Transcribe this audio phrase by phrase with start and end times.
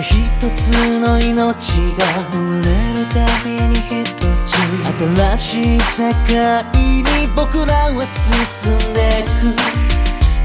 [0.00, 0.16] た一
[0.56, 4.04] つの命が生まれるたびに一
[4.46, 4.56] つ
[4.98, 8.98] 新しい世界に僕らは進んで
[9.40, 9.52] く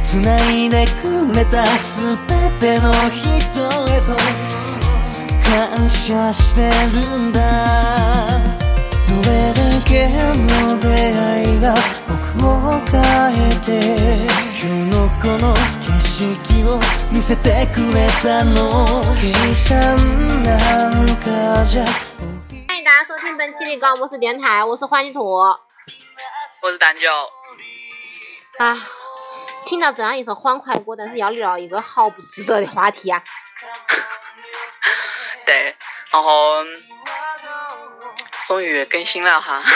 [0.04, 2.18] 繋いでくれた全
[2.60, 3.24] ての人
[3.92, 4.18] へと
[5.42, 7.40] 感謝してるんだ。
[9.08, 11.76] どれだけの出会いが
[12.08, 12.50] 僕を
[12.92, 13.00] 変
[13.50, 13.68] えて
[14.62, 15.54] 今日のこの
[15.95, 16.81] 景色を
[17.13, 18.85] 見せてくれたの
[19.21, 19.97] 計算
[20.43, 21.85] なんかじゃ
[22.67, 25.25] 欢迎大家收听本期的高模式电台，我是欢喜兔。
[25.25, 25.61] 我
[26.71, 27.29] 是蛋饺。
[28.59, 28.79] 啊，
[29.65, 33.23] 听到这样一首欢快歌，但是要聊一个毫不值得的话题啊。
[35.47, 35.77] 对，
[36.11, 36.65] 然后
[38.47, 39.63] 终于更新了哈。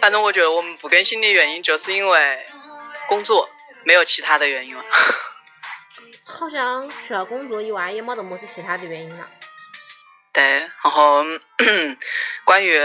[0.00, 2.38] 反正我觉得我们不更新的原因，就是因为
[3.07, 3.49] 工作，
[3.83, 4.83] 没有其他的原因了。
[6.27, 9.27] 好像除了工作以外，也没得么子其他的原因了。
[10.33, 10.43] 对，
[10.83, 11.23] 然后
[12.43, 12.79] 关于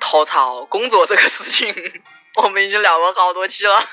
[0.00, 2.02] 吐槽工作这个事情，
[2.36, 3.88] 我们已经聊过好多期了。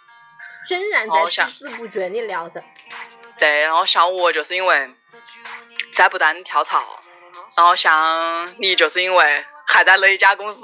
[0.68, 2.62] 仍然在孜孜不倦的聊着。
[3.38, 4.90] 对，然后像我就是因为
[5.92, 7.02] 在不断的跳槽，
[7.56, 10.60] 然后像你就是因为还在那一家公司。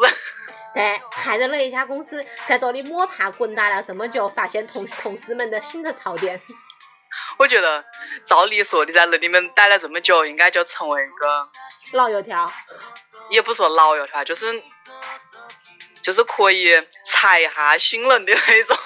[0.74, 6.40] 对，还在那一家公司，在这里摸爬滚打了这么久，发现同同事们的新的槽点。
[7.38, 7.84] 我觉得
[8.24, 11.48] 照理说，你在那里面待了这么久，应该就成为一个
[11.92, 12.52] 老油条。
[13.30, 14.62] 也不说老油条，就是
[16.02, 16.74] 就是可以
[17.06, 18.76] 踩一下新人的那种。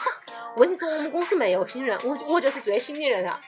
[0.57, 3.41] 问题是我们公司没有新人，我我就是最新的人了。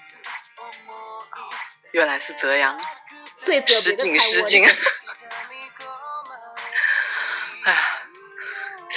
[1.92, 2.80] 原来是这样。
[3.44, 4.66] 失敬失敬。
[4.66, 4.74] 哎。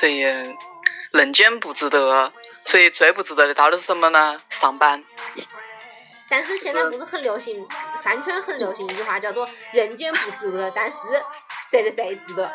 [0.04, 0.20] 所以
[1.12, 2.34] 人间不值得，
[2.66, 4.38] 所以最不值得的到底是什么呢？
[4.50, 5.02] 上班。
[6.30, 7.66] 但是现在不是很流行，
[8.04, 10.98] 饭圈很流行一句话叫做“人间不值得，但是
[11.72, 12.52] 谁谁谁值得”。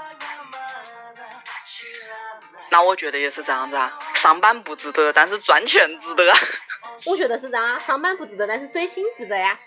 [2.68, 6.30] 那我觉得也是这样子啊，上班不值得，但是赚钱值得。
[7.06, 9.58] 我觉得是这样啊，上班不值得，但是追星值得呀。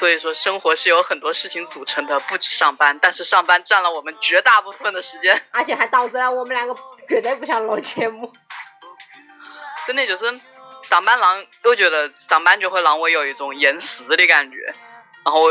[0.00, 6.74] 所以说，生活是有很多事情组成的，不止上班，但是上班占了我们绝大部分的时间，而且还导致了我们两个
[7.06, 8.32] 绝对不想录节目。
[9.86, 10.40] 真的就是
[10.84, 14.74] 上班让我觉得上班就会让我有一种厌世的感觉，
[15.22, 15.42] 然后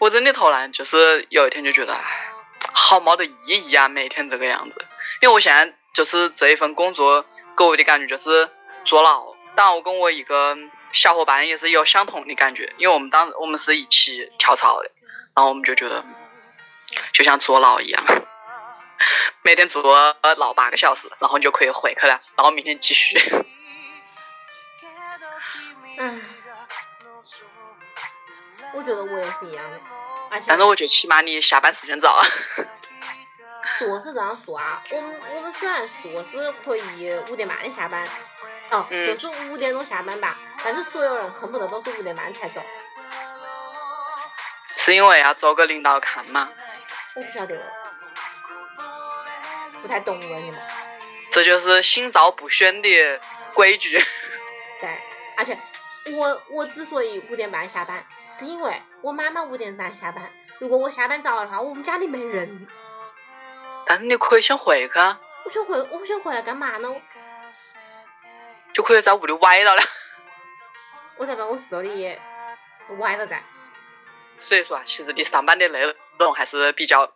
[0.00, 2.32] 我真的突然就是有一天就觉得，哎，
[2.72, 4.84] 好没得意义啊，每天这个样子。
[5.20, 7.24] 因为我现在就是这一份工作
[7.56, 8.50] 给我的感觉就是
[8.84, 10.58] 坐牢，当然我跟我一个。
[10.92, 14.90] 小伙伴也是有相同的感觉，因为我们当我们是一起跳槽的，
[15.34, 16.04] 然后我们就觉得
[17.12, 18.04] 就像坐牢一样，
[19.42, 19.82] 每天坐
[20.36, 23.18] 牢八个小时，然后你就可以回去了，然后明天继续。
[25.98, 26.22] 嗯，
[28.74, 29.80] 我觉得我也是一样的，
[30.30, 32.22] 而且但是我觉得起码你下班时间早。
[33.78, 38.06] 说是这样说啊，我们我们虽然说是可以五点半的下班。
[38.70, 42.60] 哦，就是五点钟下班吧，但是所有人恨不得都是五点半才走。
[44.76, 46.48] 是因为要做给领导看吗？
[47.14, 47.60] 我不晓得，
[49.80, 50.60] 不太懂问你们。
[51.30, 53.20] 这就是心照不宣的
[53.54, 54.02] 规矩。
[54.80, 54.98] 对，
[55.36, 55.56] 而且
[56.16, 58.04] 我我之所以五点半下班，
[58.38, 60.30] 是因为我妈妈五点半下班。
[60.58, 62.66] 如果我下班早的话，我们家里没人。
[63.86, 65.18] 但是你可以先回去啊。
[65.44, 66.88] 我想回，我想回来干嘛呢？
[68.72, 69.82] 就可以在屋里歪到了。
[71.18, 72.18] 我在办公室这里
[72.98, 73.42] 歪了在。
[74.38, 77.12] 所以说啊，其实你上班的内容还是比较……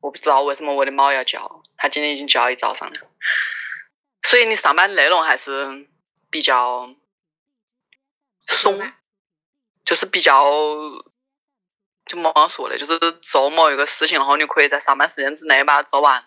[0.00, 3.00] 我不知道为什么我的猫要叫，它今天已经叫一早上了。
[4.22, 5.88] 所以你上班内容还是
[6.30, 6.94] 比较
[8.46, 8.92] 松，
[9.84, 10.44] 就是比较
[12.06, 16.24] 就么说的，就是做某一个事情，然后你可以在上班时间之内把它做完，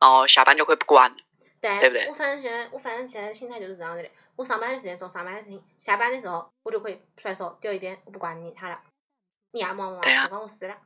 [0.00, 1.14] 然后下班就可以不管。
[1.60, 2.06] 对不对？
[2.08, 4.10] 我反正现在，我反正现在心态就是这样子的。
[4.36, 8.80] 我上班的时间做上班的事情，下班的时候我就可以甩手丢一边，我不管你他了，
[9.52, 10.76] 你爱忙不忙不关我事了。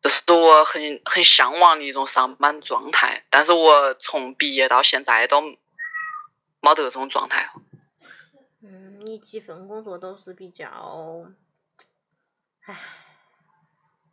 [0.00, 7.50] 这是我很很向往的一种上班状态，但是我从毕业到现在都没得这种状态。
[8.62, 11.26] 嗯，你几份工作都是比较，
[12.66, 12.76] 唉。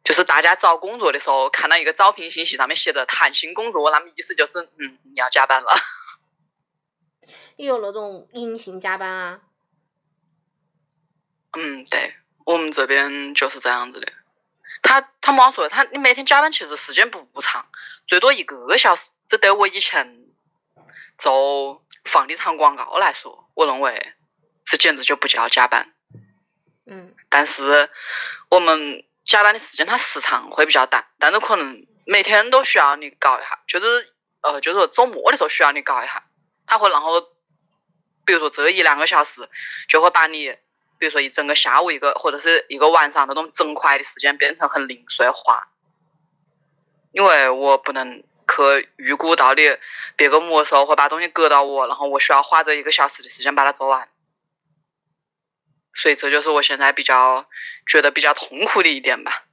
[0.03, 5.71] 就是大家找工作的时候，看到一个招聘信息上面写着“谈薪工作”，那么意思就是，嗯，你要加班了。
[7.55, 9.41] 也有那种隐形加班啊。
[11.53, 12.15] 嗯，对，
[12.45, 14.11] 我们这边就是这样子的。
[14.81, 17.67] 他他妈说，他你每天加班其实时间不长，
[18.07, 19.09] 最多一个小时。
[19.27, 20.25] 这对我以前
[21.17, 24.13] 做房地产广告来说，我认为
[24.65, 25.93] 这简直就不叫加班。
[26.85, 27.89] 嗯但是
[28.49, 36.23] 我们加班的时间它时长会比较短，但是可能每天都需要你搞一下，就是呃，就是说周末的时候需要你搞一下，
[36.71, 37.19] 它会然后，
[38.23, 39.49] 比如说这一两个小时，
[39.89, 40.47] 就会把你，
[40.97, 45.67] 比如说一整个下午一个或者是一个晚上那种整块的时间变成很零碎化，
[47.11, 49.77] 因为我不能去预估到底
[50.15, 54.07] 别个么时候会把东西给到我，然后我需要花这一个小时的时间把它做完。
[55.93, 57.49] 所以这就是我现在比较
[57.85, 59.43] 觉得比较痛苦的一点吧。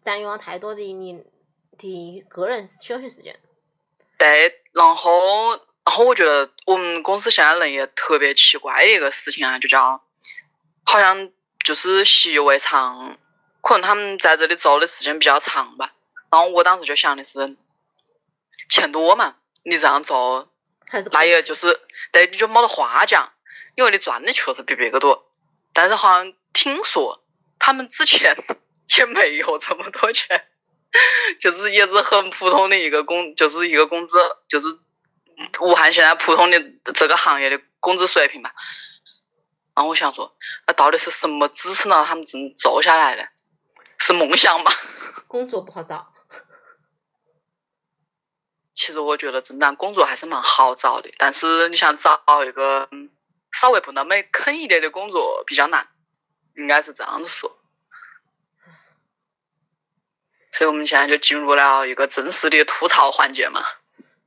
[0.00, 1.24] 占用了太多的你
[1.76, 3.36] 的个人休息时间。
[4.16, 10.02] 对，然后，然后我觉得我们公司现在人也特别奇怪的一个事情啊，就叫
[10.84, 11.30] 好像
[11.64, 13.16] 就是习以为常，
[13.62, 15.92] 可能他们在这里做的时间比较长吧。
[16.28, 17.56] 然后我当时就想的是，
[18.68, 20.50] 钱多嘛，你这样做，
[20.88, 21.80] 还是那也就是
[22.10, 23.32] 对你就没得话讲，
[23.76, 25.30] 因为你赚的确实比别个多。
[25.72, 27.22] 但是好像听说
[27.60, 28.36] 他们之前
[28.98, 30.46] 也没有这么多钱，
[31.40, 34.18] 就是也是很普通的一个工，就是一个工资，
[34.48, 34.66] 就是
[35.60, 36.60] 武汉现在普通的
[36.94, 38.54] 这个行业的工资水平吧。
[39.74, 40.36] 然后我想说，
[40.66, 43.28] 那到底是什么支撑到他们真做下来的？
[43.98, 44.70] 是梦想吗？
[45.26, 46.12] 工作不好找。
[48.74, 53.10] 其实我觉得正当工作还是蛮好找的，但是你想找一个嗯
[53.52, 55.88] 稍微不那么坑一点的工作比较难，
[56.56, 57.58] 应该是这样子说。
[60.52, 63.62] 所以我们现在就进入了一个正式的吐槽环节嘛。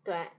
[0.04, 0.32] 对，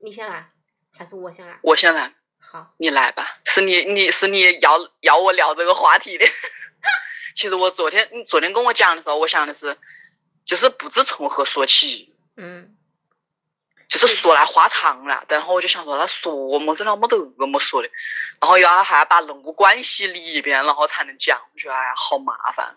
[0.00, 0.50] 你先来
[0.96, 1.58] 还是我先来？
[1.62, 3.38] 我先来，好，你来吧。
[3.44, 6.26] 是你，你是你要要我聊这个话题的。
[7.34, 9.76] 其实我昨天，你昨天跟我讲的时候，我想的是，
[10.44, 12.14] 就是不知从何说起。
[12.36, 12.76] 嗯，
[13.88, 17.88] 就是说来话长了，然后我就想说，他说么子了，没得那么说的，
[18.40, 22.76] 然后要还要把人物关系理一遍，然后才能讲，我觉得哎呀好麻烦。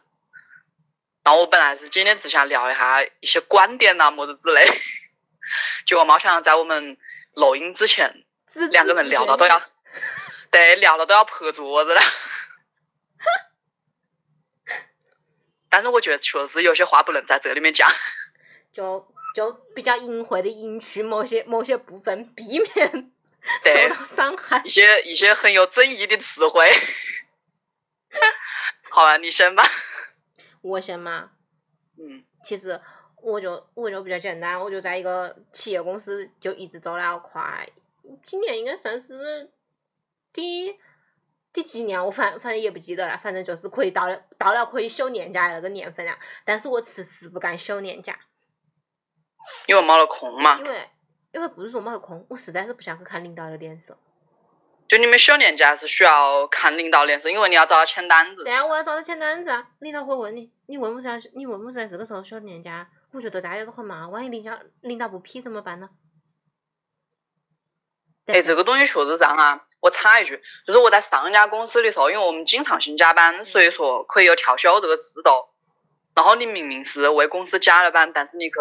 [1.24, 4.66] 然后我本来是今天只想聊一下一些观点呐、么子之类，
[5.86, 6.98] 结果没想到在我们
[7.34, 8.26] 录音之前，
[8.72, 9.62] 两个人聊到都要，
[10.50, 12.02] 对，聊到都要拍桌子了。
[15.70, 17.90] 但是我觉得确实有些话不能在这里面讲。
[18.74, 23.12] 就就比较隐晦的隐去某些某些部分，避免
[23.64, 24.70] 受到伤害一。
[24.70, 26.70] 些一些很有争议的词汇。
[28.92, 29.64] 好吧，你先吧。
[30.62, 31.32] 我先嘛，
[31.98, 32.82] 嗯其实
[33.22, 37.68] 我就我就比较简单，我就在一个企业公司就一直做了快，
[38.24, 39.50] 今年应该算是
[40.34, 40.78] 第
[41.54, 48.20] 第几年，我反反正也不记得了，反正就是可以到了到了可以休年假的那个年份了，但是我迟迟不敢休年假，
[49.68, 50.90] 因为没了空嘛因，为
[51.32, 53.98] 因为不是说没有空，我实在是不想去看领导的脸色。
[54.88, 58.54] 就你们休年假是需要看领导脸色，因为你要找他签单子对。
[58.54, 62.90] 啊，我要找他签单子啊，领导会问你，你为什么在你为什么在这个时候休年假？
[63.12, 65.90] 我觉得大家都很忙，万一领导领导不批怎么办呢？
[68.26, 69.66] 对哎，这个东西确实这样啊。
[69.82, 75.32] 我插一句，就是我在上一家公司的时候，因为我们经常性加班，所以说可以有调休这个制度。
[76.14, 78.56] 然后你明明是为公司加了班，但是你去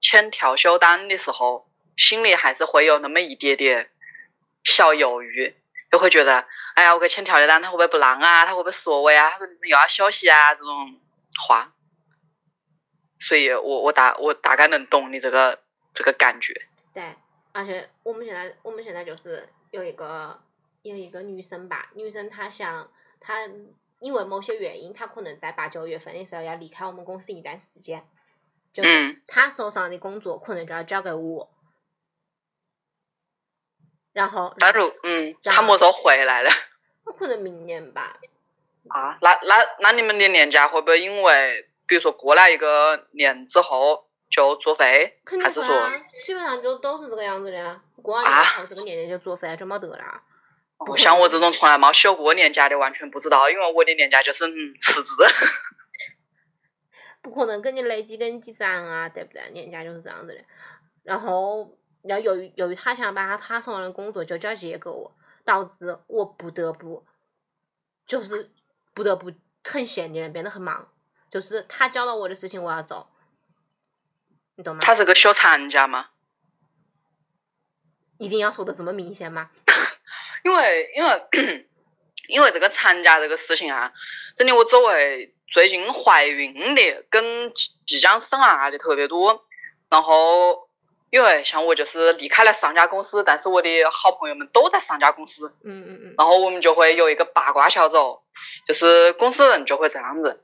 [0.00, 3.90] 签调休单的时候，心里还是会有那么一点点
[4.64, 5.54] 小犹豫，
[5.92, 8.44] 就会觉得，哎呀，我去签调休单，他会不会不让啊？
[8.44, 9.30] 他会不会说我呀？
[9.30, 10.54] 他说你们又要休息啊？
[10.54, 11.00] 这种
[11.46, 11.73] 话。
[13.26, 15.58] 所以我我大我大概能懂你这个
[15.94, 16.52] 这个感觉。
[16.92, 17.14] 对，
[17.52, 20.38] 而且我们现在我们现在就是有一个
[20.82, 23.48] 有一个女生吧，女生她想她
[24.00, 28.06] 因为某些原因，她可能在八九月份的时候要离开我们公司一段时间，
[28.74, 31.50] 就是嗯她手上的工作可能就要交给我，
[34.12, 36.50] 然后那如嗯，然后他么时候回来了？
[37.04, 38.20] 我可能明年吧，
[38.88, 45.92] 啊，那那那你们的年假会不会因为，比如说过来一个年之后就作废，肯还是说定会啊，
[46.24, 47.80] 基本上就都是这个样子的。
[48.02, 50.22] 过完啊年后这个年假就作废了，就没得了。
[50.78, 55.12] 不像我这种从来没休过年假的，完全不知道，因为我的年假就是嗯辞职。
[57.22, 59.50] 不可能给你累积跟你记账啊，对不对？
[59.52, 60.44] 年假就是这样子的。
[61.02, 67.06] 然后，然后由于由于他想把他他手上的工作就交接给我，导致我不得不
[68.06, 68.50] 就是
[68.92, 70.92] 不得不很闲的人变得很忙，
[71.34, 73.10] 就是他教到我的事情我要做，
[74.54, 74.80] 你懂吗？
[74.80, 76.10] 他是个休产假吗？
[78.18, 79.50] 一定要说的这么明显吗？
[80.44, 81.66] 因为因为
[82.28, 83.92] 因为这个产假这个事情啊，
[84.36, 89.44] 真的我周围最近怀孕的跟即即将生娃的特别多，
[89.90, 90.68] 然后
[91.10, 98.22] 因为像我就是离开了上家公司，但是我的好朋友们都在上家公司，嗯嗯嗯，然后我们就会有一个八卦小组，
[98.68, 100.43] 就是公司人就会这样子，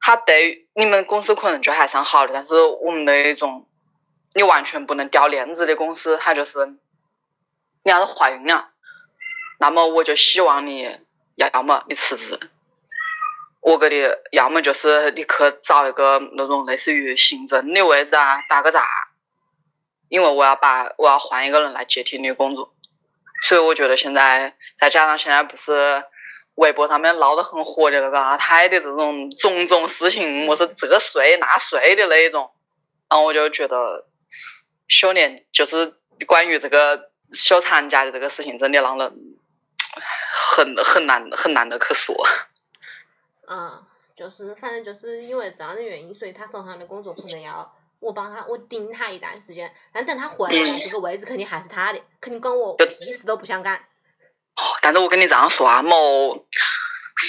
[0.00, 3.66] 他对你们公司可能就还算好的，但是我们那种
[4.34, 6.66] 你完全不能掉链子的公司，他就是
[7.82, 8.70] 你要是怀孕了，
[9.58, 10.98] 那么我就希望你
[11.34, 12.38] 要么你辞职，
[13.60, 15.28] 我给你要么就是你去
[15.62, 18.88] 找一个那种类似于行政的位置啊，打个杂，
[20.08, 22.72] 因为我要把我要换一个人来接替你的工作，
[23.42, 26.04] 所以我觉得现在再加上现在不是
[26.58, 32.50] 微博上面闹得很火的那个阿泰的这种种种事情，我是这个税那税的那一种，
[33.08, 34.04] 然后我就觉得
[34.88, 35.94] 休年就是
[36.26, 39.12] 关于这个休产假的这个事情，真的让人
[40.34, 42.26] 很很难很难的去说。
[43.48, 43.86] 嗯，
[44.16, 53.80] 就是反正就是因为这样的原因，所以他手上的工作可能要我帮他，我盯他一段时间，但等他回来了，这个位置肯定还是他的，肯定跟我屁事都不想干。
[54.58, 56.46] 哦，但是我跟你这样说啊，某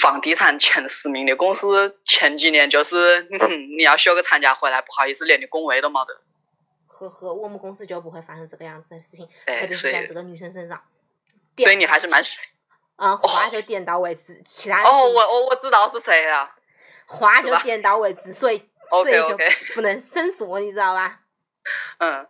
[0.00, 3.22] 房地产前十名的公司前几年就是，
[3.76, 6.20] 你要休个产假回来，不好意思，连你工位都没得。
[6.86, 10.82] 呵呵，我们公司就不会发生这个样子的事情，对特别是在这个女生身上。
[11.56, 12.22] 所以你还是蛮
[12.96, 16.54] 嗯，话就点到为止，其他的哦，我我我知道是谁了。
[17.06, 19.38] 话就点到为止，所以 所以就
[19.74, 21.20] 不能申诉，你知道吧？
[21.98, 22.26] 嗯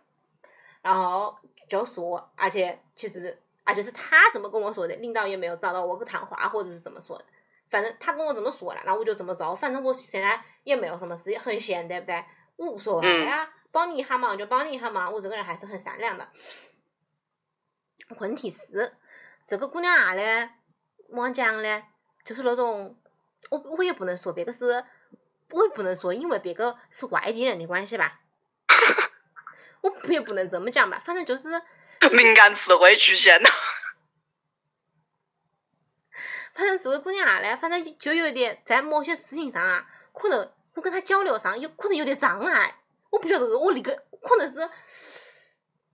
[0.81, 1.37] 然后
[1.69, 3.41] 就说，而且其实
[3.71, 7.23] 而且是他怎么跟我说的，领导也没有找到我去谈话或者是怎么说的，
[7.69, 12.21] 反正他跟我这么说了，那我就这么着，反正我现在也没有什么事，很闲，对不对？
[12.57, 16.27] 我无所谓啊，帮你一下忙就帮你一下忙，我这个人还是很善良的。
[18.19, 18.93] 问题是，
[19.47, 20.49] 这个姑娘啊嘞，
[21.09, 21.85] 么讲嘞，
[22.25, 22.99] 就是那种，
[23.49, 24.83] 我我也不能说别个是，
[25.51, 28.19] 我也不能说因为别个是外地人的关系吧，
[29.79, 31.49] 我不也不能这么讲吧，反正就是，
[32.11, 33.49] 敏感词汇出现了。
[36.53, 42.75] 反正这个姑娘啊嘞，反正就有点在某些事情上啊，可能我跟她交流上有可能有点障碍，
[43.09, 44.55] 我不晓得我那个可能是，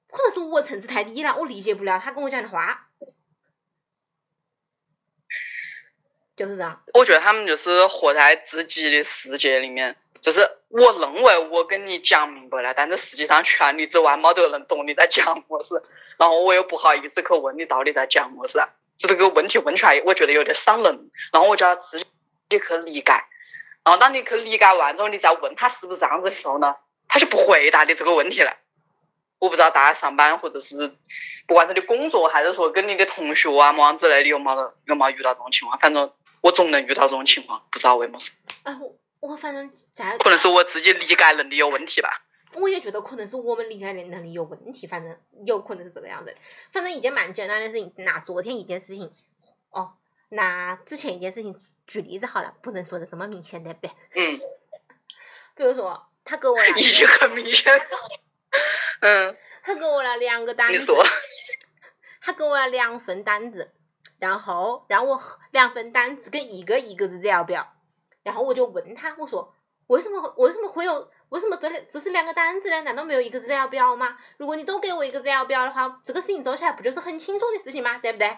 [0.10, 2.87] 可能是我层次太低了，我理解不了她跟我讲的话，
[6.38, 6.82] 就是这样。
[6.94, 15.74] 我觉得他们就是活在自己的世界里面，就是我认为我跟你讲明白了，但是实际上圈里之外没得人懂你在讲么事，
[16.18, 18.58] 然后我又不好意思去问你到底在讲么事，
[18.96, 22.06] 就这个问题问出来，我觉得有点伤人，然后我就要自己
[22.50, 23.12] 去理解，
[23.84, 26.76] 然后当你去理解完之后，你再问他是不是这样子的时候呢，
[27.08, 28.56] 他就不回答你这个问题了。
[29.40, 30.96] 我不知道大家上班或者是
[31.46, 35.78] 不管是你工作还是说跟你的同学啊么样之类的，有没得有没遇到这种情况？
[35.80, 38.32] 反正我总能遇到这种情况，不知道为么事，
[38.64, 42.24] 啊，我我反正在可能是我自己理解能力有问题吧。
[42.54, 45.16] 我也觉得可能是我们理解的能力有问题，反正
[45.46, 46.38] 有可能是这个样子的。
[46.72, 49.12] 反正一件蛮简单的事情，拿昨天一件事情，
[49.70, 49.94] 哦，
[50.30, 53.92] 拿之前一件事情举例子好了，不能说的这么明显，对不对？
[54.16, 54.40] 嗯，
[55.56, 57.84] 比如说，他给我了，已经很明显了。
[59.02, 61.06] 嗯，他给我了两个单子，你说，
[62.22, 63.74] 他给我了两份单子，
[64.20, 67.74] 然后让我和两份单子跟一个一个日子要表，
[68.24, 69.54] 然后我就问他，我说
[69.88, 72.82] 为什么为什么会有为什么这里这是两个单子呢？
[72.82, 74.18] 难道没有一个资料表吗？
[74.38, 77.98] 如果你都给我一个资料表的话，这个事情做起来不就是很轻松的事情吗？
[78.00, 78.38] 对不对？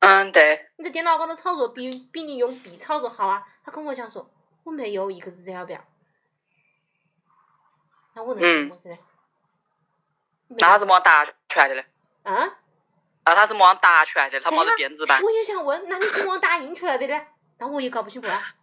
[0.00, 3.46] 嗯，对，你在电脑高头操作比比你用笔操作好啊。
[3.64, 4.30] 他跟我讲说
[4.64, 5.82] 我没有一个资料表，
[8.14, 8.96] 那我能做嗯么事呢？
[10.48, 11.82] 那他是么样打出来的呢？
[12.24, 12.58] 啊？
[13.26, 14.38] 那他是么样打出来的？
[14.40, 15.22] 他没得电子版。
[15.22, 17.26] 我也想问，那你是么样打印出来的呢？
[17.56, 18.42] 但我也搞不清楚啊。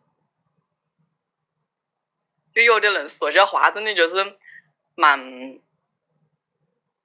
[2.53, 4.38] 就有的人说些话，真的就是
[4.96, 5.18] 蛮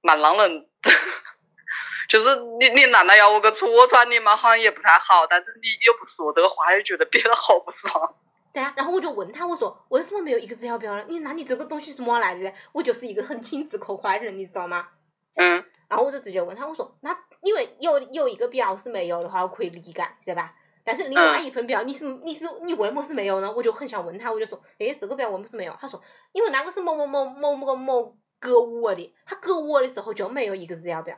[0.01, 0.67] 蛮让人，
[2.09, 4.35] 就是你你难道要我个戳穿你吗？
[4.35, 8.15] 好像也不太好，但是你又不说这个话，又觉得憋得好不爽。
[8.53, 11.05] 对啊，然后我就问他，我说为什么没有 Excel 表呢？
[11.07, 12.51] 你那你这个东西是么来的呢？
[12.73, 14.89] 我就是一个很轻质口快的人，你知道吗？
[15.35, 19.93] 嗯然后我就直接问他，我说那因为有有一个表是没有的话，我可以理解，
[20.25, 20.53] 对吧？
[20.83, 23.51] 但是另外一份表，你是你是你为么是没有呢？
[23.51, 25.75] 我就很想问他，我就说，诶，这个表为么是没有？
[25.79, 26.01] 他说，
[26.31, 31.17] 因为那个是某某某某某某给我的，他给我的时候就没有一个资料表。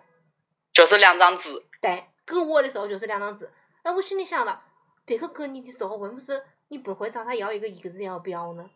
[0.73, 1.49] 就是两张纸。
[1.81, 3.49] 对，给我的时候就是两张纸。
[3.83, 4.63] 那我心里想了，
[5.05, 8.69] 别个给你的时候，为么是你不会找他要一个一个资料表呢？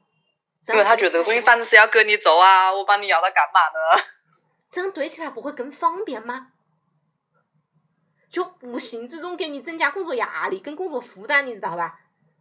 [0.70, 4.04] 因为他觉得这个东西反正是要给你做啊，我帮你要它干嘛呢？
[4.72, 6.48] 这样对起来不会更方便吗？
[8.34, 12.00] 就无形之中给你增加工作压力跟工作负担，你知道吧？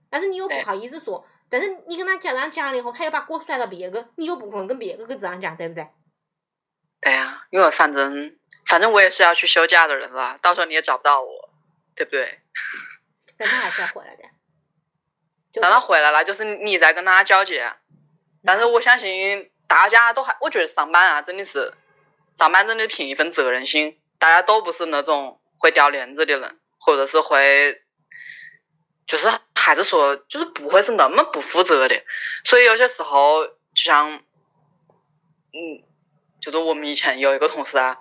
[0.08, 5.86] 但是你又不好意思说，但是你跟他家长讲了以后，他又把锅甩到别个，你又不可能跟别个跟这样讲，对不对？
[7.02, 11.50] 对呀、因为反正反正我也是要去休假的人了，到时候你也找不到我，
[11.94, 12.40] 对不对？
[13.36, 14.22] 但他还是要回来的。
[15.52, 17.70] 就等他回来了，就是你在跟他交接。
[18.42, 21.74] 但是我相信大家都还，我觉得上班啊，真的是
[22.32, 27.80] 上班真的凭一份责任心，大家都不是那种会掉链子的人，或者是会，
[29.06, 32.02] 就是还是说，就是不会是那么不负责的。
[32.42, 34.10] 所以有些时候，就像，
[35.52, 35.84] 嗯，
[36.40, 37.96] 就是我们以前有一个同事啊，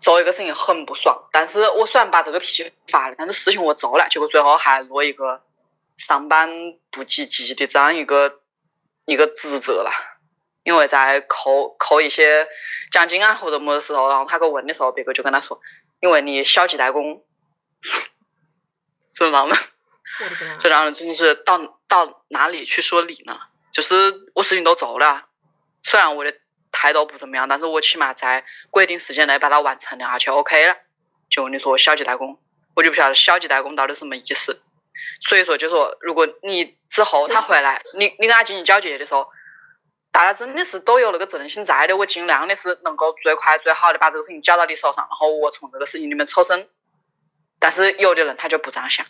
[0.00, 5.42] 做一个事情很不爽，但是我虽然把这个脾气发了，但是事情我做了，结果最后还落一个
[5.98, 6.50] 上班
[6.90, 8.40] 不积极的这样一个
[9.04, 10.14] 一个职责吧。
[10.64, 12.48] 因为在扣扣一些
[12.90, 15.60] 奖金啊或者么的时候，然后他给我问的时候，别个就跟他说，
[16.00, 17.24] 因为你消极怠工，
[19.14, 19.56] 怎么样呢？
[20.22, 20.56] 我的 个妈！
[20.56, 23.38] 这让人真的是到到哪里去说理呢？
[23.72, 25.26] 就是我事情都做了，
[25.82, 26.34] 虽然我的
[26.72, 30.76] 态度不怎么样，但是我起码在规定时间内把它完成了，而且 OK 了。
[31.28, 32.40] 就你说消极怠工，
[32.74, 34.62] 我就不晓得消极怠工到底什么意思。
[35.20, 39.28] 所以说，就说如果你之后他回来，你你跟他进行交接的时候，
[40.16, 46.70] 大家真的是都有那个责任心在的，我尽量的是能够最快最好的把这个事情交到你手上，然后我从这个事情里面抽身。
[47.58, 49.04] 但是有的人他就不这样想。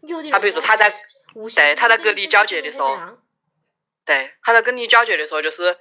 [0.00, 0.90] 有的人他比如说他在
[1.54, 2.98] 对他在跟你交接的时候
[4.04, 5.78] 对，他在跟你交接的时候就是，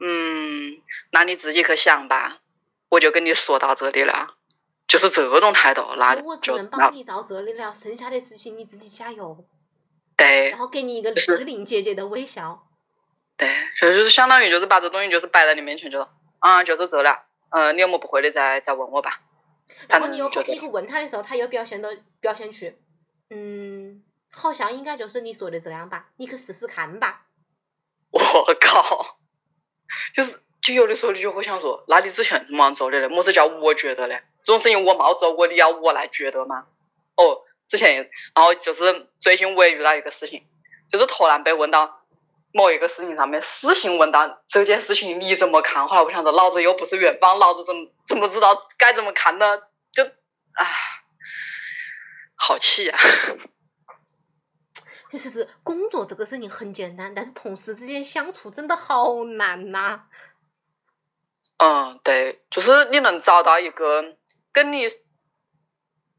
[0.00, 2.38] 嗯，那你自己去想吧，
[2.88, 4.34] 我就跟你说到这里了，
[4.88, 9.46] 就是这种态度，那就我只能帮你到这里了，剩下的事情你自己加油，
[10.16, 12.66] 对然后给你一个是指令姐姐的微笑。
[13.42, 16.06] 对，就就是相当于就是把这东西就是摆在你面前，就是
[16.38, 19.20] 啊，就是这了，呃，你有么不会的再再问我吧，
[19.88, 22.72] 然后你又你去问他的时候，他又表现的表现出，
[23.30, 27.26] 嗯，好像应该就是你说的这样吧，你去试试看吧。
[28.10, 28.20] 我
[28.60, 29.18] 靠，
[30.14, 33.08] 就是就有的时候你就会想说，那你之前是么样做的嘞？
[33.08, 34.22] 么是叫我觉得嘞？
[34.44, 36.66] 这种事情我没做过，你要我来觉得吗？
[37.16, 40.44] 哦，之前，然后就是最近我也遇到一个事情，
[40.90, 42.01] 就是突然被问到
[42.52, 45.88] 某一个事情上面，私信问到这件事情你怎么看？
[45.88, 49.62] 后来我想着，老子又不是元芳，老子怎么怎么知道该怎么看呢？
[49.90, 50.66] 就，唉，
[52.34, 52.98] 好气呀、
[55.10, 60.04] 确实是工作这个事情很简单，但是同事之间相处真的好难呐、
[61.58, 64.16] 嗯，对，就是你能找到一个
[64.52, 64.88] 跟你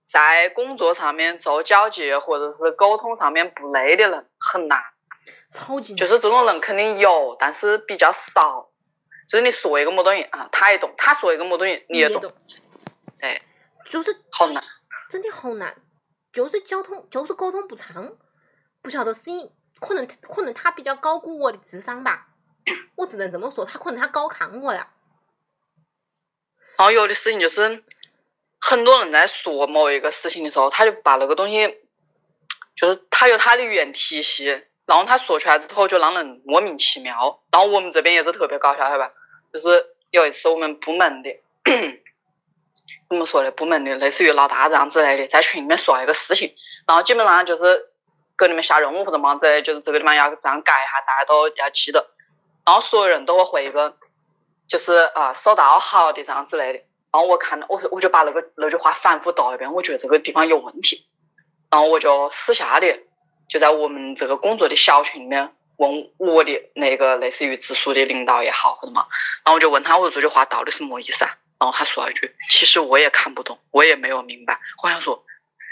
[0.06, 4.93] 在工作上面做交接或者是沟通上面不累的人很难。
[5.54, 5.98] 超级难。
[5.98, 8.70] 就是这种人肯定有，但是比较少。
[9.30, 12.22] 就是你说一个么东西啊，他也懂；他说一个么东西，你也懂。
[12.22, 12.34] 你也懂，
[13.20, 13.42] 对，
[13.90, 14.64] 就是好难。
[15.10, 15.76] 真的好难，
[16.34, 18.18] 就是交通就是沟通不畅，
[18.82, 22.28] 不晓得是因可能可能他比较高估我的智商吧，
[22.96, 24.90] 我只能这么说，他可能他高看我了。
[26.78, 27.84] 然后有的事情就是，
[28.60, 31.80] 很多人在说某一个事情的时候，他就把那个东西，
[32.76, 37.42] 就是他有他的语言体系，然后他说出来之后就让人莫名其妙。
[37.52, 39.12] 然后我们这边也是特别搞笑，晓得吧？
[39.52, 41.30] 就是有一次我们部门的，
[43.10, 43.52] 怎么说呢？
[43.52, 46.54] 部门的类似于老大这样之类的，在群里面说一个事情，
[46.88, 47.86] 然后基本上就是
[48.38, 52.10] 给你们下任务或者忙之类，就是这个地方要这样改一下，大家都要记得。
[52.66, 53.96] 然后所有人都会回一个，
[54.68, 56.80] 就是啊、收到好的这样之类的。
[57.12, 61.06] 然后我看到我我就把那个那句话反复读一遍，我觉得这个地方有问题。
[61.70, 62.88] 然后我就私下的
[63.54, 69.06] 就在我们这个工作的小群里面问我的那个类似于直属的领导也好或者嘛，
[69.46, 71.38] 然后我就问他我说这句话到底是么意思啊？
[71.60, 74.60] 然后他说了一句，其实我也看不懂，我也没有明白。
[74.82, 75.24] 我想说，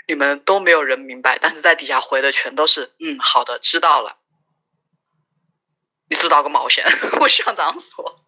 [0.07, 4.15] 你们都没有人明白，但是在底下回的全都是嗯好的，知道了。
[6.07, 6.85] 你知道个毛线？
[7.19, 8.23] 我想这样说，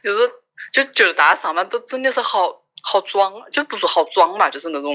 [0.00, 0.30] 就是
[0.72, 4.94] 就觉得大家上班都真的是好好装，就不说好装嘛，就是那种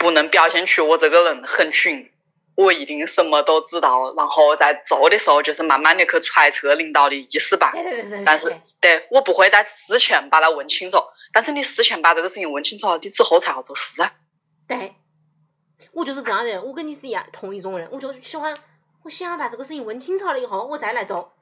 [0.00, 2.10] 不能表现出我这个人很蠢，
[2.54, 7.70] 我一定什么都知道，然后在做的时候就是慢慢的去揣测领导的意思吧。
[7.72, 10.96] 对对对对但是对，我不会在事前把它问清楚，
[11.34, 14.10] 但是你事前把这个事情问清楚了，你之后才好做事啊。
[14.66, 14.94] 对，
[15.92, 18.56] 我就是这样的人，我跟你是一样同一种人，我就喜欢，
[19.04, 21.34] 我喜欢把这个事情问清楚了以后，我再来做。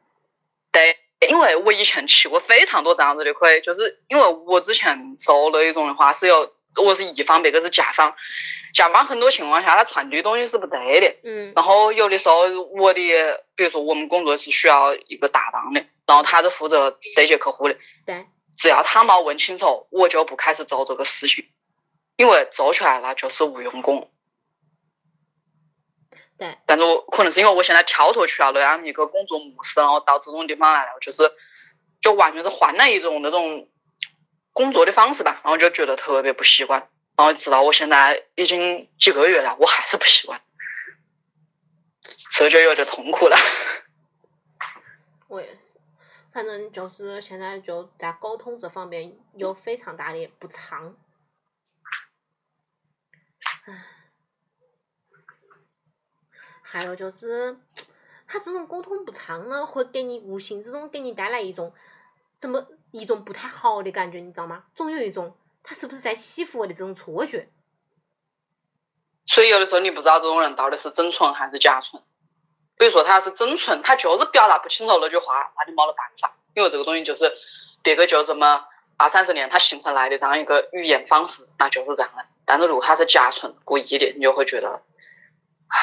[0.73, 8.15] 对，因为我以前吃过非常多这样子的亏，就是因为我之前做那一种的话是有，我是乙方，别个是甲方，
[8.75, 11.17] 甲方很多情况下他传递的东西是不对的。
[11.25, 12.43] 嗯，然后有的时候
[12.77, 13.01] 我的，
[13.57, 17.77] 比如说我们工作是需要一个搭档的，然后他是负责对接客户的，
[18.07, 18.27] 对，
[18.57, 21.47] 只要他没问清楚，我就不开始做这个事情，
[22.17, 24.11] 因为做出来了就是无用功。
[26.39, 31.33] 对，但是我可能是因为我现在跳脱出来了那样一个工作模式，然后到这种地方来了，就是
[32.01, 33.69] 就完全是换了一种那种
[34.59, 40.43] 工作的方式吧，然后就觉得特别不习惯，然后直到我现在已经几个月了，我还是不习惯，
[42.33, 43.37] 这就有点痛苦了。
[45.29, 45.79] 我也是，
[46.33, 50.97] 反正就是现在就在沟通这方面有非常大的不畅。
[53.67, 53.85] 唉，
[56.63, 57.61] 还有就是，
[58.27, 61.73] 他这种沟通不畅呢，会给你无形之中给你带来一种
[62.39, 64.65] 怎么一种不太好的感觉，你知道吗？
[64.75, 67.49] 总有一种他是不是在欺负我的这种错觉。
[69.27, 72.03] 所以有的时候你不知道这种人到底是真蠢还是假蠢。
[72.79, 77.33] 比如说他要是真蠢，他就是表达不清楚那句话，那就没得办法，因为这个东西就是
[77.83, 78.65] 别个就这么
[78.97, 82.25] 二三十年他形成来的这样一个语言方式，那就是这样的。
[82.45, 84.71] 但是如果他是假蠢故意的，你就会觉得
[85.67, 85.77] 啊，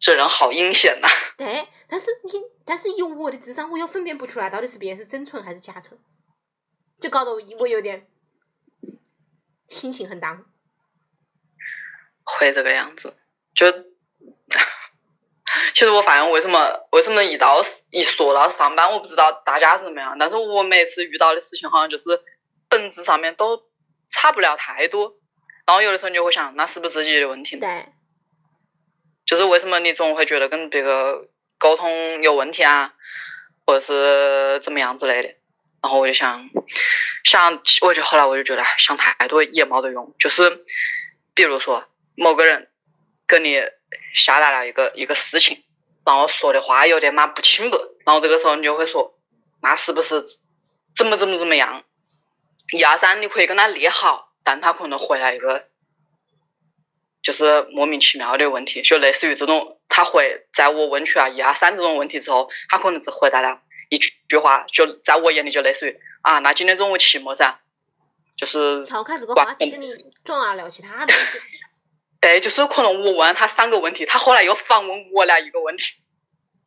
[0.00, 2.32] 这人好阴险呐、对，但是你，
[2.70, 5.98] 但是以我的智商，我又分辨不出来到底是别人是真蠢还是假蠢，
[7.00, 8.06] 就搞得我我有点
[9.68, 10.44] 心情很荡。
[12.22, 13.16] 会这个样子。
[13.52, 13.66] 就
[15.74, 22.04] 其实我发现为什么为什么一到一说到上班，我不知道大家是怎么样，但是我每次遇到的事情好像就是
[22.68, 23.64] 本质上面都
[24.08, 25.16] 差不了太多。
[25.66, 27.66] 然后有的时候你就会想，那是不是自己的问题呢？
[27.66, 27.92] 对，
[29.26, 31.28] 就是为什么你总会觉得跟别个
[31.60, 32.94] 沟通有问题啊，
[33.66, 35.28] 或者是怎么样之类的。
[35.82, 36.48] 然后我就想
[37.22, 40.14] 想，我就后来我就觉得想太多也没得用。
[40.18, 40.62] 就是
[41.34, 41.84] 比如说
[42.16, 42.68] 某个人
[43.26, 43.62] 跟你
[44.14, 45.62] 下达了一个一个事情，
[46.04, 49.14] 然后说的话有点嘛不清白，然后这个时候你就会说，
[49.62, 50.24] 那是不是
[50.96, 51.84] 怎么怎么怎么样？
[52.72, 55.69] 一二三，你可以跟他列好，但他可能回来一个
[57.22, 67.58] 就是莫名其妙的问题，就类似于这种，他会在我问出来一二三这种问题之后，他可能只回答了一句句话，就在我眼里就类似于啊，那今天中午期末噻，
[68.36, 71.40] 就是抛开这个话题，跟你转而聊其他的东西。
[72.20, 75.94] 对，就是可能我问他三个问题，他后来又反问我俩一个问题，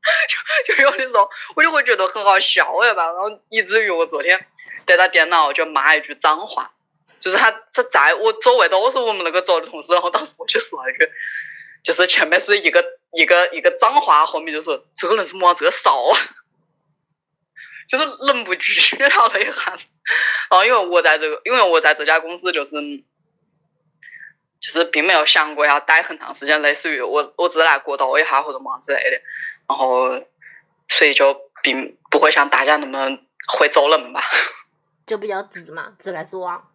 [0.67, 4.47] 就就有的时候我就会觉得很好笑哎吧，然后以至于我昨天
[4.85, 6.73] 对着电脑就骂一句脏话，
[7.23, 11.09] 就是他他在我周围都是我们那个组的同事，然后当时我就说了一句，
[11.81, 12.83] 就是前面是一个
[13.13, 16.19] 一个一个脏话，后面就说这个人是么这个骚啊，
[17.87, 19.77] 就是忍不住 了了一下，
[20.49, 22.71] 然后因为我在这个，因为我在这家公司就是。
[24.65, 29.21] 就是并没有想过要待很长时间，类似于我我只是来过渡一下或者么之类的，
[29.67, 30.07] 然后
[30.87, 33.19] 所以就并不会像大家那么
[33.57, 34.23] 会走人吧。
[35.05, 36.65] 就比较直嘛，直来直往。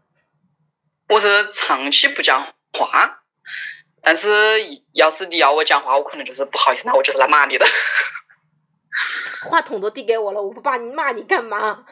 [1.08, 3.22] 我是长期不讲话，
[4.02, 4.28] 但是
[4.92, 7.66] 要是你要我讲话，我可能就是不好意思，那我就是来骂你的。
[9.48, 11.84] 话筒都递给我了，我不把你骂你干嘛？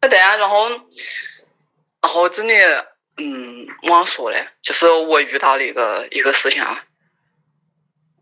[0.00, 2.94] 那对啊，然后然后真的。
[3.20, 6.84] 嗯，我想说的，就是我遇到的一个一个事情啊，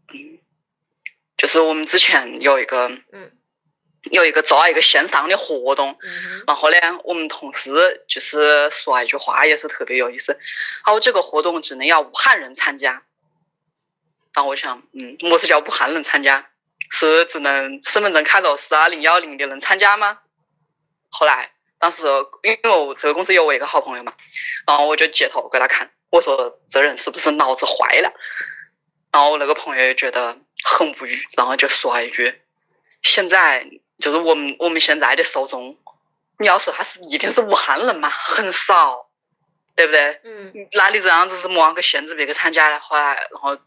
[0.08, 0.38] 嗯，
[1.36, 3.35] 就是我们之前有一个，嗯，
[4.12, 10.32] 有一个做了一个线上的活动，嗯然后呢，我们同事就是说了一句话，也是特别有意思，
[10.84, 13.02] 然后这个活动只能要武汉人参加，
[14.34, 16.48] 然后我想，嗯，么是叫武汉人参加？
[16.90, 20.20] 是只能身份证开头是二零幺零的能参加吗？
[21.08, 21.52] 后来。
[21.78, 22.02] 当时
[22.42, 24.14] 因为我这个公司有我一个好朋友嘛，
[24.66, 28.10] 然后我就截图给他看，我说这人是不是脑子坏了？
[29.12, 32.40] 然后我那个朋友也觉得很无语，然后就说了一句
[33.04, 35.76] ：“现在就是我们我们现在的受众，
[36.38, 39.08] 你要说他是一定是武汉人嘛，很少，
[39.74, 40.20] 对不对？
[40.24, 42.78] 嗯，那你这样子是么样个限制别个参加的？
[42.80, 43.58] 后来，然后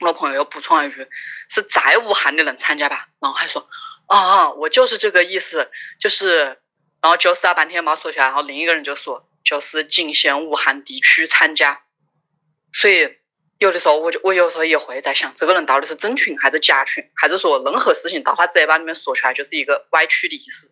[0.00, 1.08] 我朋友又补充了一句：
[1.48, 3.08] 是在武汉的人参加吧？
[3.20, 3.68] 然后还说：
[4.06, 6.60] 啊，我就是这个意思，就是。”
[7.02, 11.82] 然后就是啊，半天没说出来，然后另一个人就说，就是仅限武汉地区参加。
[12.72, 13.18] 所以
[13.58, 20.70] 有的时候，我就我有时候也会在想，这个人到底是真群还是假群，还是说任何事情到他嘴巴里面说出来就是一个歪曲的意思。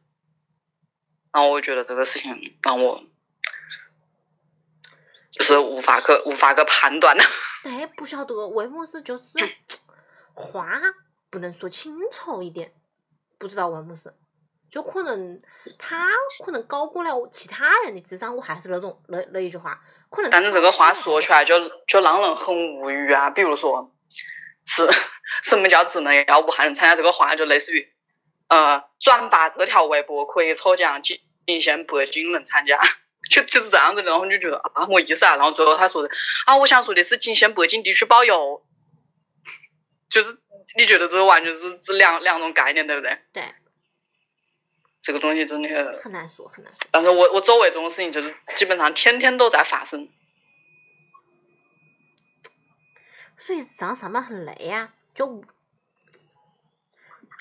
[1.33, 3.03] 然后我觉得这个事情让我
[5.33, 7.25] 就是无法个无法个判断了。
[7.65, 9.25] 对，不晓得为么事就是
[10.35, 10.69] 话
[11.31, 12.75] 不能说清楚一点，
[13.39, 14.15] 不知道为么事。
[14.71, 15.41] 就可能
[15.79, 16.11] 他
[16.45, 19.83] 可能高过了其他人的智商，我还是那种那那一句话。
[20.31, 23.31] 但是这个话说出来就就让人很无语啊！
[23.31, 23.93] 比如说，
[24.67, 24.89] 是
[25.43, 27.89] 什么叫只能要武汉人参加这个话，就类似于，
[28.49, 32.81] 呃，转发这条微博可以抽奖，仅仅限北京人参加，
[33.31, 34.11] 就就是这样子的。
[34.11, 35.37] 然后你就觉得啊，没意思啊。
[35.37, 36.09] 然后最后他说的
[36.47, 38.63] 啊，我想说的是仅限北京地区包邮，
[40.09, 40.39] 就是
[40.77, 43.19] 你觉得这完全是这两两种概念，对不对？
[43.33, 43.43] 对。
[45.05, 46.81] 这个东西真的很难说，很难说。
[46.91, 50.09] 但是我我周围这种事情就是基本上天天都在发生。
[53.39, 55.45] 所以这样上班很累呀，就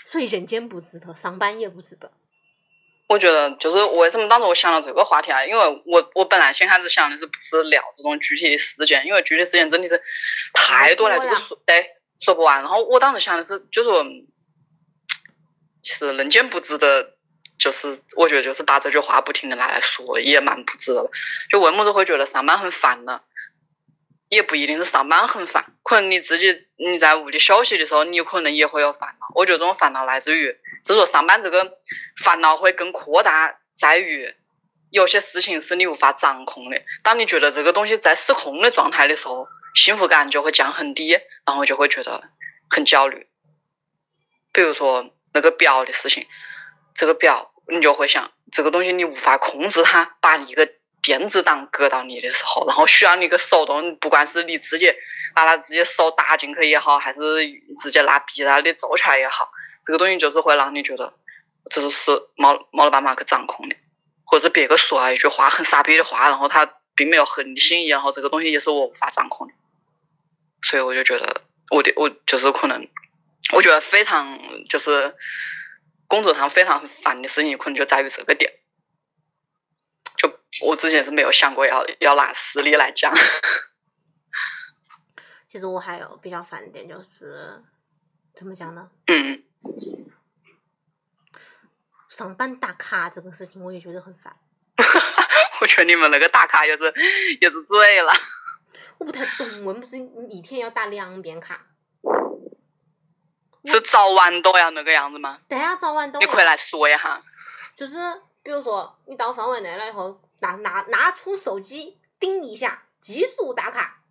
[0.05, 2.11] 所以人间不值得，上班也不值得。
[3.07, 5.45] 我觉得就是为什么当时我想到这个话题啊？
[5.45, 10.01] 因为我我本来先开始想的是不是聊这种具体的事件，因为具体事件真的是
[10.53, 12.61] 太多了，这个说对说不完。
[12.61, 14.03] 然后我当时想的是，就说
[15.81, 17.15] 其实人间不值得，
[17.57, 21.09] 就是我觉得就是把这句话不停的拿来说，也蛮不值的。
[21.49, 23.21] 就为么子会觉得上班很烦呢？
[24.29, 29.27] 也不一定是上班很烦，可能你自己你在屋里休息的时候，你可能也会有烦恼。
[29.35, 30.51] 我觉得这种烦恼来自于，
[30.83, 31.77] 就是说上班这个
[32.23, 34.33] 烦恼会更扩大，在于
[34.89, 36.81] 有些事情是你无法掌控的。
[37.03, 41.11] 当你觉得这个东西在失控的状态的时候，幸福感就会降很低，
[41.45, 42.29] 然后就会觉得
[42.71, 43.27] 很焦虑。
[44.51, 46.25] 比如说那个表的事情，
[46.95, 50.69] 这个表你就会想，这个东西你无法控制它，把一个。
[51.05, 54.89] 电子档搁到你的时候，然后需要你个手动，不管是你自己
[55.35, 57.19] 把它自己手打进去也好，还是
[57.77, 59.49] 直接拿笔把它做出来也好，
[59.83, 61.13] 这个东西就是会让你觉得
[61.69, 63.75] 这都是没没得办法去掌控的，
[64.23, 69.53] 或者别个说了一句话很傻逼的话，然后他并没有合你心意，然后这个东西也是我无法掌控的，
[70.61, 72.87] 所以我就觉得我的我就是可能，
[73.51, 75.13] 我觉得非常就是
[76.07, 78.51] 工作上非常烦的事情，可能就在于这个点。
[80.17, 83.13] 就我之前是没有想过要要拿实力来讲。
[85.49, 87.63] 其实我还有比较烦点，就是
[88.35, 88.89] 怎么讲呢？
[89.07, 89.43] 嗯。
[92.09, 94.35] 上班打卡这个事情，我也觉得很烦。
[95.61, 96.93] 我觉得你们那个打卡也是
[97.41, 98.13] 也是醉了。
[98.99, 99.97] 我不太懂，为什么是
[100.29, 101.65] 一天要打两遍卡？
[103.71, 105.39] 是早晚都要那个样子吗？
[105.47, 106.19] 对啊，早晚都。
[106.19, 107.21] 你可以来说一下。
[107.75, 107.97] 就是
[108.41, 110.19] 比如说，你到范围内了以后。
[110.39, 114.01] 拿拿拿出手机盯一下，极速打卡，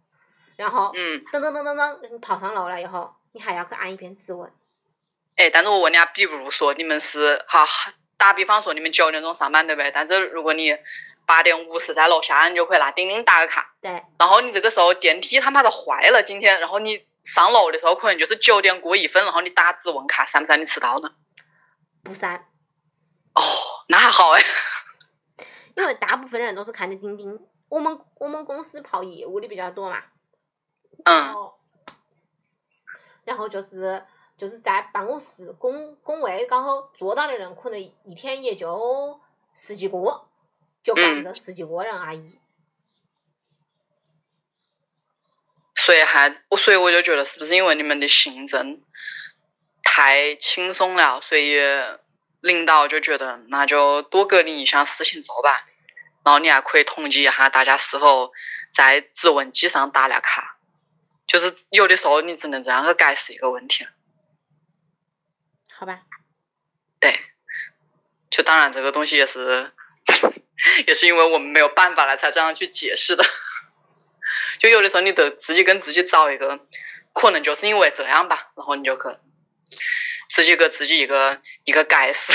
[0.57, 4.51] 然后，嗯，噔噔噔噔噔，你跑上楼了以后，你还要去按一遍指纹。
[5.37, 7.69] 哎，但是我问你啊，比如说你们是哈，
[8.17, 9.91] 打比方说你们九点钟上班对不对？
[9.91, 10.75] 但是如果你
[11.27, 13.75] 八点五十在楼下，你就可以拿钉钉打个卡。
[13.83, 14.03] 对。
[14.19, 21.11] 然后你这个时候电梯他妈的坏了，今天，然后你上楼的时候可能就是九点过一分，然后你打指纹卡，算不算你迟到呢？
[22.03, 22.37] 不算。
[23.35, 23.43] 哦，
[23.89, 24.43] 那还好哎。
[25.75, 30.03] 因为大部分人都是看的钉钉，我们我们公司跑业务的比较多嘛，
[31.05, 31.35] 嗯，
[33.25, 34.05] 然后就是
[34.37, 39.19] 就是在办公室工工位刚好坐到的人，可能一天也就
[39.55, 40.27] 十几个，
[40.83, 42.39] 就干着十几个人而已。
[45.85, 48.81] 所以还我所以我就觉得是不是因为你们的行政
[49.83, 51.61] 太轻松了，所以。
[52.43, 55.65] 领导就觉得那就多给你一项事情做吧，
[56.25, 58.33] 然后你还可以统计一下大家是否
[58.75, 60.57] 在指纹机上打了卡，
[61.29, 63.91] 就是有的时候你只能这样去解释一个问题了。
[65.73, 66.01] 好吧。
[66.99, 67.17] 对，
[68.29, 69.71] 就当然这个东西也是，
[70.89, 73.25] 也是因为我们没有办法了才这样去解释的。
[74.63, 76.61] 就有的时候你得自己跟自己找一个，
[77.13, 79.03] 可能就是因为这样吧，然后你就去。
[80.31, 82.33] 自己给自己一个一个解释。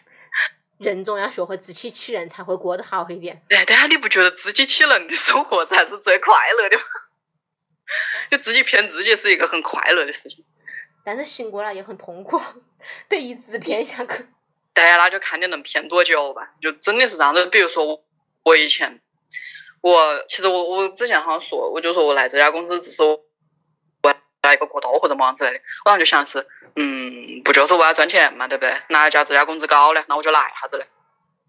[0.78, 3.42] 人总要学会自欺欺人，才会过得好一点。
[3.48, 6.84] 对，但是你不觉得自欺欺人的生活才是最快乐的吗？
[8.30, 10.44] 就自己骗自己是一个很快乐的事情。
[11.02, 12.38] 但是醒过来也很痛苦，
[13.08, 14.26] 得一直骗下去。
[14.74, 16.52] 对，那就看你能骗多久吧。
[16.60, 17.46] 就真的是这样子。
[17.46, 18.04] 比如说我，
[18.44, 19.00] 我以前，
[19.90, 23.20] 我其实我我之前好像说，我就说我来这家公司只是我。
[24.42, 26.46] 来一个过渡或者么样之类的，我当时就想的是，
[26.76, 28.76] 嗯，不就是为了赚钱嘛，对不对？
[28.90, 30.04] 哪家这家工资高呢？
[30.06, 30.86] 那我就来一下子嘞。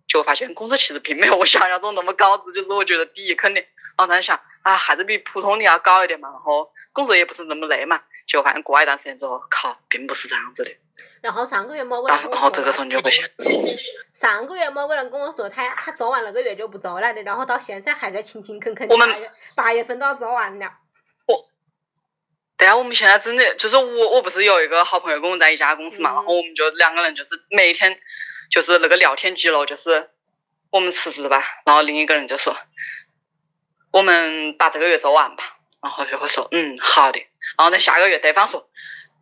[0.08, 3.62] 结果发现工资其实并没有我想象中那么高，只就是我觉得第一肯定。
[3.96, 6.32] 然后当时想，啊，还是比普通的要高一点嘛。
[6.32, 8.02] 然后工作也不是那么累嘛。
[8.28, 10.72] 结果发现过一段时间之后，靠，并不是这样子的。
[11.22, 13.24] 然后上个月某个人，然后这个时候你就不行，
[14.14, 18.88] 上个月某个人跟我说，他他做完那个月就不做了的，然后到现在还在勤勤恳恳。
[18.90, 19.10] 我们
[19.56, 20.72] 八月份都要做完了。
[22.58, 28.00] 对啊，我们现在真的就是我，我不是有一个好朋友跟我在一家公司嘛，然后我们就两个人就是每天
[28.50, 30.10] 就是那个聊天记录，就是
[30.72, 32.58] 我们辞职吧，然后另一个人就说
[33.92, 37.24] 我们把这个月做完吧，然后就会说嗯好的，
[37.58, 38.70] 然后呢下个月对方说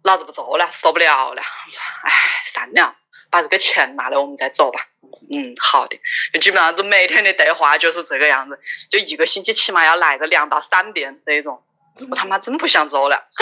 [0.03, 2.11] 老子不做了，受不了了，说哎
[2.45, 2.95] 算了，
[3.29, 4.87] 把这个钱拿来我们再走吧，
[5.31, 5.99] 嗯好的，
[6.33, 11.63] 就基本上就每天的对话就是这个样子，就一个星期起码要来个两到三遍这一种。
[12.09, 13.29] 我他妈真不想走了。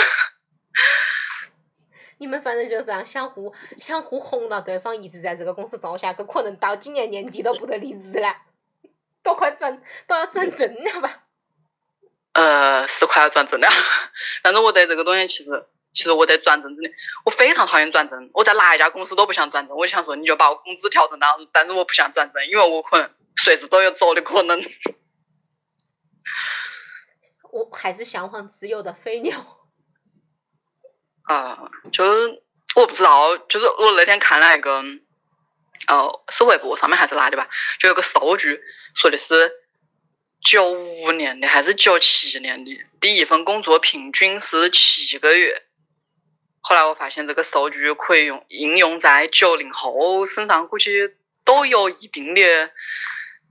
[2.18, 8.36] 你们反正就这样相互相互哄到对方一直在这个公司做下去，可能到今年年底都不得离职了，
[9.24, 11.23] 都快转都要转正了吧？
[12.34, 13.68] 呃，是快要转正了，
[14.42, 16.90] 但是我对这个东西其实，其实我对转正真的，
[17.24, 18.28] 我非常讨厌转正。
[18.34, 24.60] 我在哪一家公司都不想转正，我想说你就把我工资调成那样，但是我不想转正，因为我可能随时都有走的可能。
[27.52, 29.60] 我还是向往自由的飞鸟。
[31.30, 32.42] 啊，就是
[32.74, 34.82] 我不知道，就是我那天看了一个，
[35.86, 38.60] 哦，是微博上面还是哪里吧，就有个数据
[38.96, 39.60] 说的是。
[40.44, 45.62] 九五年的还是九七年的，第一份工作平均是七个月。
[46.60, 50.90] 后来我发现这个数据可以用应用在九零后身上，估计
[51.44, 52.42] 都有一定的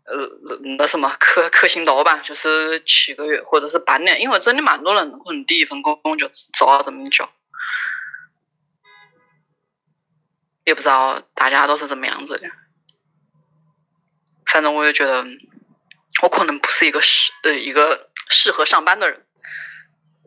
[0.06, 0.29] 呃
[0.77, 7.27] 那什么可可信度吧，就是七个月或者是半年，因为真的蛮多人可能第一份工作就做了这么久，
[10.63, 12.47] 也不知道大家都是怎么样子的。
[14.45, 15.25] 反正我也觉得。
[16.23, 19.25] 我可能不是一个适呃一个适合上班的人，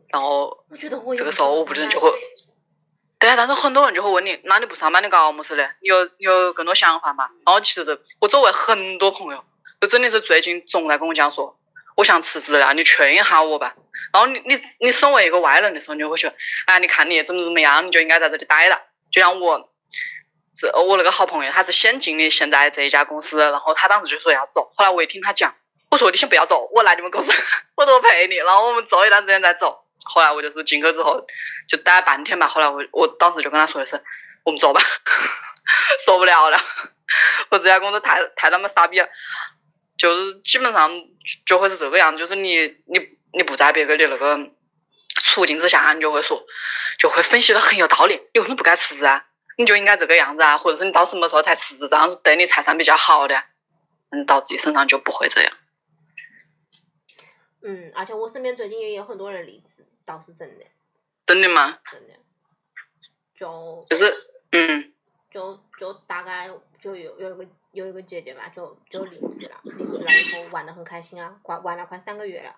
[0.08, 0.90] 然后这
[1.24, 2.12] 个时候我不能就会，
[3.18, 5.70] 对啊，但是很多人就会问你，那你不上班你搞么事嘞？
[5.80, 7.30] 你有你有更多想法嘛？
[7.46, 9.42] 然后其实我周围很多朋友，
[9.80, 11.58] 就真的是最近总在跟我讲说，
[11.96, 13.74] 我想辞职了，你劝一下我吧。
[14.12, 16.30] 然后你你你身为一个外人的时候，你就会说，
[16.66, 18.82] 哎，你看你怎么怎么样，你就应该在这里待了。
[19.10, 19.72] 就像我，
[20.54, 25.54] 这我那个好朋友，他是先进的现在这一家公司，然后他当时就说要走，后来我一听他讲。
[25.90, 27.32] 我说你先不要走，我来你们公司，
[27.76, 28.36] 我都陪你。
[28.36, 29.84] 然后我们做一段时间再走。
[30.04, 31.26] 后来我就是进去之后
[31.68, 32.46] 就待了半天吧。
[32.48, 34.00] 后来我我当时就跟他说的是，
[34.44, 34.80] 我们走吧，
[36.04, 36.60] 受不了了，
[37.50, 39.08] 我这家公司太太他妈傻逼了。
[39.98, 40.90] 就是基本上
[41.46, 43.00] 就会是这个样子，就是你你
[43.32, 44.38] 你不在别个的那个
[45.24, 46.44] 处境之下，你就会说，
[46.98, 48.20] 就会分析的很有道理。
[48.34, 49.24] 你为什么不该辞职啊？
[49.56, 53.42] 你就应该这个样子啊，或者是你到什么时候才辞职，这样对你才算比较好的。
[54.10, 55.52] 嗯，到自己身上就不会这样。
[57.68, 60.64] 嗯，而且我身边最近也有很多人离职，倒是真的。
[61.26, 61.80] 真的吗？
[61.90, 62.14] 真的。
[63.34, 64.14] 就就是，
[64.52, 64.92] 嗯。
[65.28, 66.48] 就就大概
[66.80, 72.56] 就有有一个有一个姐姐吧，就就离职了，离职了以后玩的很开心啊，快玩了快三个月了。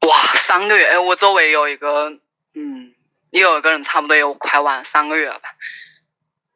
[0.08, 0.86] 哇，三个月！
[0.86, 2.18] 哎，我周围有一个，
[2.54, 2.94] 嗯，
[3.30, 5.54] 也有一个人差不多有快玩三个月了吧。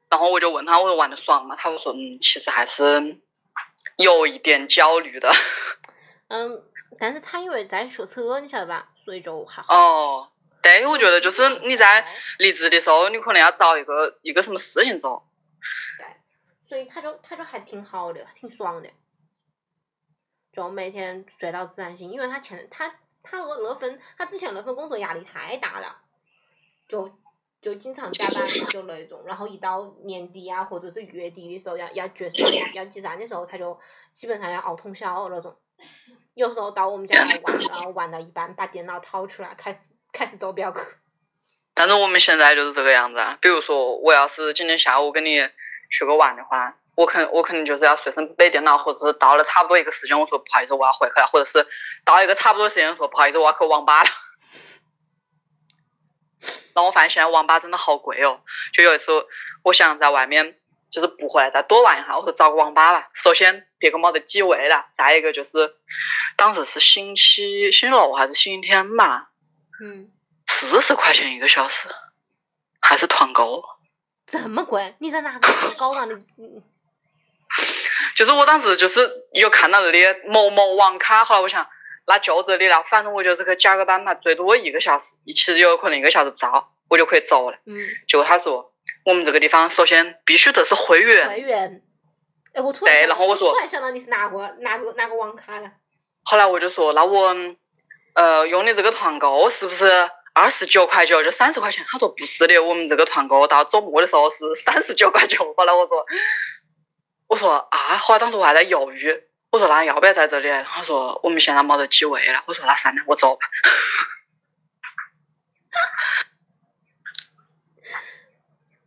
[0.08, 1.54] 然后我就问他，我说玩的爽吗？
[1.54, 3.20] 他就说，嗯，其实还是
[3.98, 5.30] 有一点焦虑的。
[6.28, 6.64] 嗯。
[6.98, 8.90] 但是他因为在学车，你晓得吧？
[8.96, 9.74] 所以就还好。
[9.74, 10.30] 哦，
[10.62, 12.06] 对，我觉得就是你在
[12.38, 15.28] 离职的时候，你可能要找一个一个什么事情做。
[15.98, 16.06] 对，
[16.68, 18.88] 所以他就他就还挺好的，挺爽的，
[20.52, 22.10] 就每天睡到自然醒。
[22.10, 22.88] 因为他前他
[23.22, 25.98] 他那那份他之前那份工作压力太大了，
[26.88, 27.10] 就
[27.60, 29.22] 就经常加班就那种。
[29.26, 33.78] 然后一到年底啊，或者是月底的时候要要决算要结账的时候，他就
[34.12, 35.56] 基本上要熬通宵那种。
[36.36, 40.82] 有时候到我们家来玩，然后玩到一半，把电脑掏出来，开始开始做表格。
[41.72, 43.38] 但是我们现在就是这个样子啊。
[43.40, 45.48] 比如说，我要是今天下午跟你
[45.90, 51.66] 去个玩的话，我肯我肯定就是要随身备电脑，或者是到了差不多一个时间，我说不好意思，我要回去了，或者是
[52.04, 54.10] 到一个差不多时间说不好意思，我要去网吧了。
[56.74, 58.42] 然后我发现现在网吧真的好贵哦。
[58.74, 59.26] 就有一次，
[59.62, 60.58] 我想在外面。
[60.88, 63.08] 就是不回来再多玩一下，我说找个网吧吧。
[63.12, 65.76] 首先别个没得机会了，再一个就是
[66.36, 69.30] 当时是星期星期六还是星期天吧？
[69.80, 70.10] 嗯。
[70.46, 71.88] 四十块钱一个小时，
[72.80, 73.62] 还是团购。
[74.26, 74.94] 这么贵？
[74.98, 76.16] 你在哪个高档的？
[78.16, 81.68] 就是我当时就是有看到那里某某网咖，后来我想
[82.06, 87.58] 那就这里了，反正我就是去加个班嘛，最多一个小时，其实有可能一个小时不到，我就可以走了。
[87.66, 87.88] 嗯。
[88.08, 88.72] 结果他说。
[89.04, 91.28] 我们这个地方首先必须得是会员。
[91.28, 91.82] 会员，
[92.56, 95.70] 哎，我突然对，然后我说，突然想到你是哪个哪个哪个网卡了。
[96.24, 97.36] 后来我就说，那我
[98.14, 101.84] 呃用的这个团购是不是二十九块九，就三十块钱？
[101.86, 105.52] 他说不是的，我们这个团购到周末的时候是三十九块九。
[105.54, 106.06] 后来我说，
[107.26, 110.48] 我说啊，后来当时我还在犹豫，我说那要不要在这里？
[110.64, 112.42] 他说我们现在没得机位了。
[112.46, 113.42] 我说那算了，我走吧。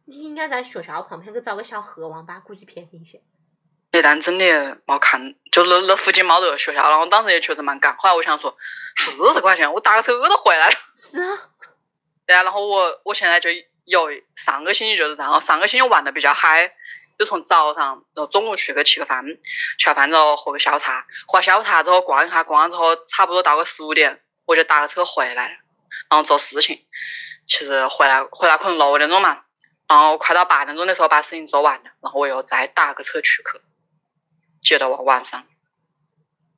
[0.06, 3.22] 你应该在学校旁边去找个小河网吧，估计便宜一些。
[3.92, 7.96] 一但真的没看，就那那附近没得学校，然后我当时也确实蛮赶。
[7.98, 8.56] 后来我想说，
[8.96, 10.76] 四十块钱我打个车都回来了。
[10.98, 11.50] 是啊。
[12.28, 13.50] 对啊，然后我我现在就
[13.86, 16.72] 有上个星期就是这样，上个星期玩的比较嗨，
[17.18, 19.26] 就从早上然后中午去去吃个饭，
[19.80, 25.56] 吃完饭之后喝个下午茶，喝下午茶之后逛一下，逛完之后差不多到个十五点，我就打个车回来了，
[26.12, 26.80] 然后做事情。
[27.48, 29.42] 其实回来回来可能六点钟嘛，
[29.88, 33.44] 然后快到八点钟的时候把事情做完了，然后我又再打个车出去，
[34.62, 35.46] 接到晚晚上，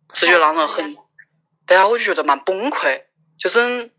[0.09, 0.97] 这就让人很，
[1.65, 3.05] 对啊，我就觉得蛮崩溃，
[3.37, 3.91] 就是，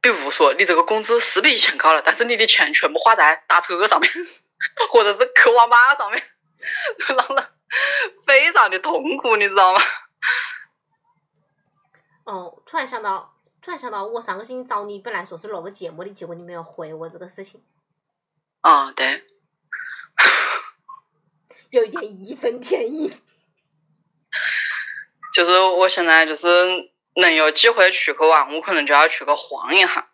[0.00, 4.10] 比如说你这个工资是比以前高了，但是你的钱全部花在打车上面，
[4.90, 6.22] 或者是去网吧上面，
[6.98, 7.48] 就让人
[8.26, 9.80] 非常的痛苦，你知道吗？
[12.24, 17.62] 哦，突然想到，突然想到，我上个星期找你，本来说是录个节目的，结果你没有回我这个事情，
[18.62, 19.24] 哦、对。
[21.74, 23.10] 有一点义愤填膺。
[25.34, 30.08] 就是我现在就是能有机会去去玩，我可能就要去个晃一下。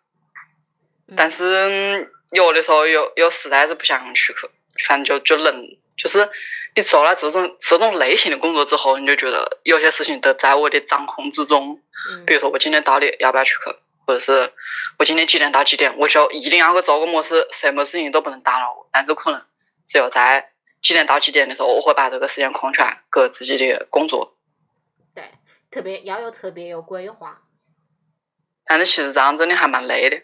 [1.07, 4.49] 嗯但是有的时候又又实在是不想去去，
[4.87, 5.53] 反正就就能
[5.97, 6.27] 就是
[6.75, 11.79] 你做了这种这种类型的工作之后，你就觉得有些事情都在我的掌控之中。
[12.09, 13.75] 嗯比如说我今天到底要不要去去，
[14.07, 14.51] 或者是
[14.97, 18.87] 我今天几点到几点，我就一定要去做个么事，什么事情都不能打扰我。
[18.91, 19.45] 但是可能
[19.85, 20.50] 只有在
[20.81, 24.35] 几点到几点的时候，我会把这个时间空出来，给自己的工作。
[25.13, 25.23] 对，
[25.69, 27.41] 特别要有特别有规划。
[28.65, 30.21] 但是其实这样真的还蛮累的，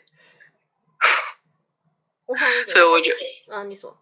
[2.26, 3.18] 我反正，所以我觉得，
[3.50, 3.98] 嗯，你说，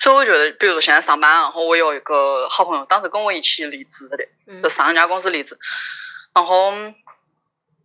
[0.00, 5.58] 所以我觉得，比如说现在上班，然后我有一个好朋友，当时跟我一起离职的，嗯就上一家公司离职，
[6.32, 6.72] 然后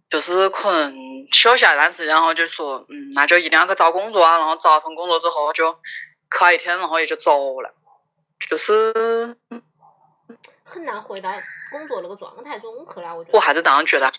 [0.10, 7.74] 就是可能休息了一段时间，然后就说，嗯，那就一定要去找工作啊，然后找一份工作之后就去了一天，然后也就走了，
[8.48, 9.36] 就是
[10.64, 11.32] 很难回到
[11.72, 13.38] 工作那个状态中去了，我觉得。
[13.38, 14.12] 我还是这样觉得。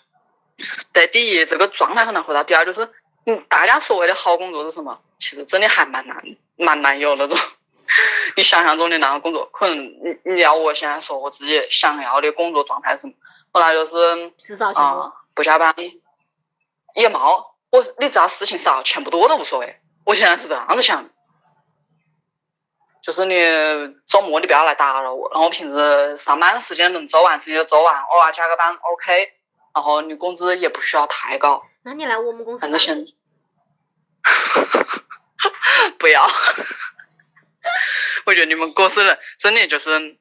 [0.93, 2.89] 对，第一，这个状态很难回到；第二，就是，
[3.27, 5.01] 嗯，大家所谓的好工作是什么？
[5.19, 6.23] 其实真的还蛮难，
[6.57, 7.37] 蛮难有那种
[8.37, 9.49] 你想象中的那个工作。
[9.53, 13.15] 可能你你要我现在说我自己想要的工作状态是什么？
[13.53, 14.33] 我那就是
[14.75, 15.75] 啊、不加班，
[16.95, 17.47] 也冇。
[17.71, 19.81] 我你只要事情少，钱不多都无所谓。
[20.05, 21.11] 我现在是这样子想的，
[23.03, 23.35] 就是你
[24.07, 29.33] 周末你不要来打扰我，然后平时上班时间能做完事情就做完，偶尔加个班 OK，
[29.75, 32.81] 然后你工资也不需要太高，那你来我们公司吧反正。
[32.81, 33.07] 现
[35.99, 36.29] 不要，
[38.27, 40.19] 我觉得你们公司人真的就是，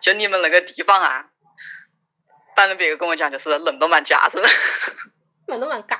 [0.00, 1.26] 就你们那个地方啊，
[2.56, 4.48] 反正别个跟我讲就是人都蛮夹子的。
[5.46, 5.98] 人都蛮尬。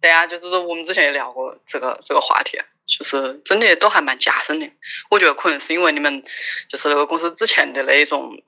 [0.00, 2.60] 对啊，就是说我们之前也聊过这个这个话题，
[2.90, 4.70] 就是真的都还蛮夹生的。
[5.08, 6.24] 我觉得可能是因为你们
[6.68, 8.42] 就是那个公司之前的那一种，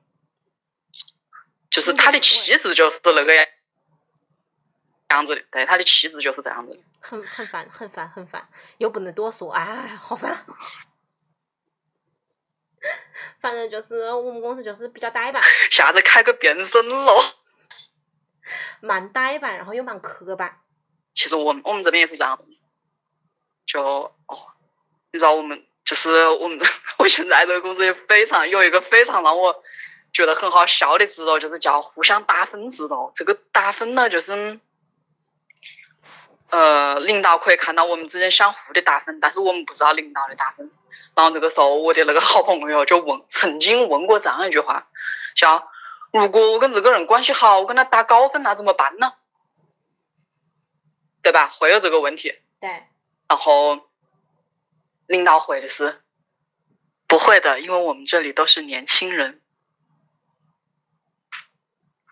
[1.71, 3.47] 就是他的气质就是那个样
[5.11, 6.81] 样子的，对，他的气质就是这样子的。
[7.01, 10.45] 很很烦，很烦，很烦，又不能多说，哎，好烦。
[13.41, 17.23] 反正就是我们公司就是比较呆板， 下次开个变身咯。
[18.81, 20.61] 蛮呆板，然后又蛮刻板。
[21.15, 22.45] 其实我们我们这边也是这样的，
[23.73, 23.81] 就
[24.27, 24.39] 哦，
[25.13, 26.61] 你知道我们就是我们
[26.99, 29.63] 我现在这个公司也非常有一个非常让我
[30.13, 33.13] 觉得很好笑的制度，就是叫互相打分制度。
[33.17, 34.61] 这个打分呢，就是
[36.51, 40.71] 呃，领导可以看到我们之间相互的打分，但是我们不知道领导的打分。
[41.15, 44.87] 然后这个时候，我的那个好朋友就问，曾经问过这样一句话，
[45.35, 45.67] 叫
[46.13, 49.15] 如果我跟这个人关系好，我跟他打高分，那怎么办呢？
[51.23, 51.49] 对吧？
[51.59, 52.35] 会有这个问题。
[52.61, 52.85] 对，
[53.33, 53.89] 然后
[55.07, 56.03] 领导回的是
[57.09, 59.41] 不会的，因为我们这里都是年轻人。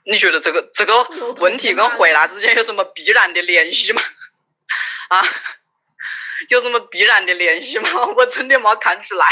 [0.06, 1.02] 你觉得这个这个
[1.34, 4.00] 问题跟回答之间有什么必然的联系吗？
[5.10, 5.22] 啊，
[6.48, 7.90] 有什么必然的联系吗？
[8.16, 9.26] 我真的没看出来。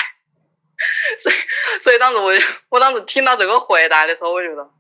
[1.23, 1.35] 所以，
[1.81, 2.35] 所以当时我
[2.69, 4.71] 我当时听到这个回答的时候，我觉得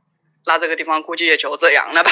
[0.44, 2.10] 那这个地方估计也就这样了吧。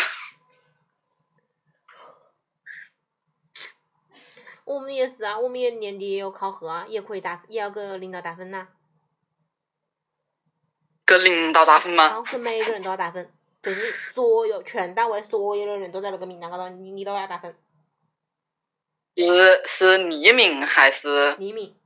[4.66, 8.66] 我们也是啊，我们也年底也有考核啊，也可以打，也要给领导打分呐、
[11.06, 12.06] 给领导打分吗？
[12.08, 17.56] 然后给每个人都要打分，就是所有全单位所有的人都在那个名单高头，你你都要打分，
[19.16, 21.36] 是是匿名还是？
[21.36, 21.76] 匿名。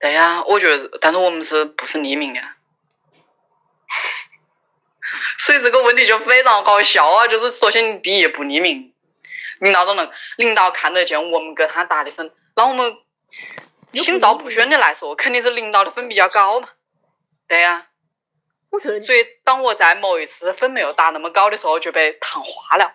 [0.00, 2.40] 对呀，我觉得，但是我们是不是匿名的？
[5.38, 7.28] 所以这个问题就非常搞笑啊！
[7.28, 8.92] 就是首先你第一不匿名，
[9.60, 12.96] 领导都能，领导看得见我们给他打的分，那我们
[13.94, 16.68] 心照不宣的来说，肯定是领导的分比较高嘛。
[17.46, 17.86] 对呀，
[18.70, 22.94] 我觉得所以当我在某一次分没有打那么高的时候，就被烫花了。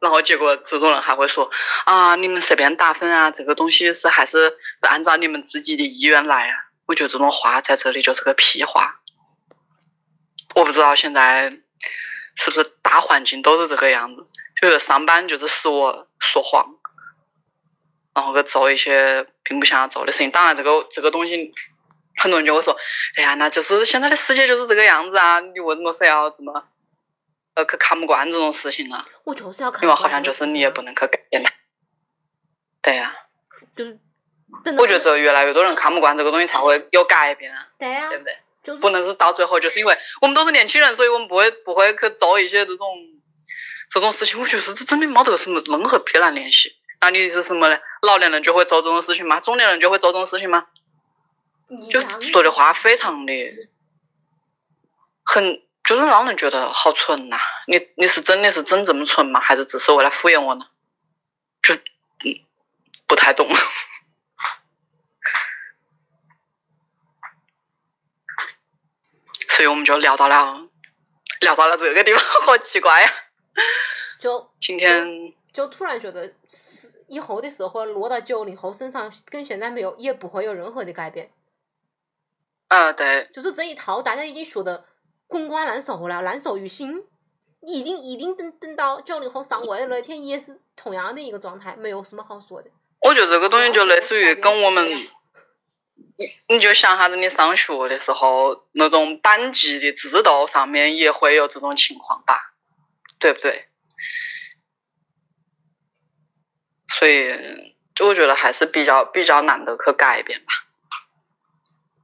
[0.00, 1.50] 然后结果这种人还会说
[1.86, 6.56] 啊，你们随便打分啊，这个东西是还是按照你们自己的意愿来啊。
[6.86, 9.00] 我觉得这种话在这里就是个屁话。
[10.54, 11.50] 我不知道现在
[12.36, 14.28] 是不是大环境都是这个样子？
[14.60, 16.76] 就是上班就是使我说谎，
[18.14, 20.30] 然后去做一些并不想要做的事情。
[20.30, 21.52] 当然，这个这个东西，
[22.16, 22.76] 很多人就会说
[23.16, 25.40] ：“哎呀，那就是现在的世界就是这个样子啊！
[25.40, 26.68] 你为什么非要怎么
[27.54, 29.04] 呃去看不惯这种事情呢？
[29.24, 31.50] 我就是要看因为好像就是你也不能去改变它。”
[32.80, 33.14] 对呀、
[33.74, 33.98] 就是，
[34.78, 38.36] 我觉得越来越多人看不惯这个东西才会有改变啊，对呀对，不对？
[38.64, 42.88] 就是不能是到最后就是因为我们都是年轻人，所以我们不会不会去做一些这种
[43.90, 44.40] 这种事情。
[44.40, 46.74] 我觉得这真的没得什么任何必然联系。
[47.00, 47.78] 那你是什么呢？
[48.02, 49.38] 老年人就会做这种事情吗？
[49.38, 50.66] 中年人就会做这种事情吗？
[51.90, 53.32] 就说的话非常的
[55.24, 59.40] 很，就是让人觉得好蠢呐、你你是真的是真这么蠢吗？
[59.40, 60.66] 还是只是为了敷衍我呢？
[61.62, 62.40] 就嗯，
[63.06, 63.46] 不太懂。
[69.54, 70.68] 所以我们就聊到了
[71.40, 73.08] 聊到了这个地方，好奇怪呀、
[74.18, 81.30] 就今天就突然觉得是以后的社会落到九零后身上，跟现在没有也不会有任何的改变。
[82.66, 84.84] 啊，对，就是这一套，大家已经学的
[85.28, 87.04] 滚瓜烂熟了，烂熟于心。
[87.66, 92.68] 一定一定等等到九零后上位的那天，也是同样的一个状态，没有什么好说的。
[93.00, 95.10] 我觉得这个东西就类似于跟我们，对
[96.16, 102.54] 你你就想下子你上学的时候，那种班级的制度上面也会有这种情况吧，
[103.18, 103.68] 对不对？
[106.88, 110.52] 所以就我觉得还是比较比较难得去改变吧。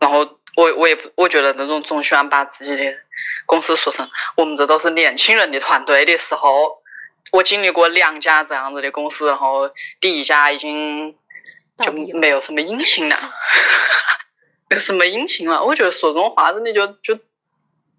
[0.01, 2.93] 然后我我也不我觉得那种总喜欢把自己的
[3.47, 6.83] 公司说成我们这都是年轻人的团队的时候，
[7.31, 11.17] 我经历过两家这样子的公司，然后第一家已经
[11.81, 13.33] 就没有什么音信了，
[14.69, 15.65] 没有什么音信了。
[15.65, 17.19] 我觉得说这种话真的就就，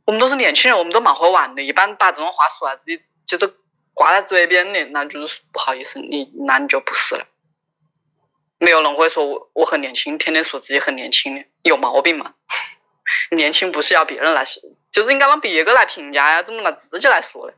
[0.06, 1.62] 我们都是年轻人，我们都蛮会玩的。
[1.64, 3.54] 一般把这种话说在自己就是
[3.94, 7.26] 挂在嘴边的，那就是不好意思，你那你就不是了。
[8.60, 12.36] 没有人会说我我很年轻，天天说自己很年轻的，有毛病吗？
[13.36, 14.46] 年轻不是要别人来，
[14.92, 17.54] 就是应该让别个来评价呀，怎么拿自己来说呢？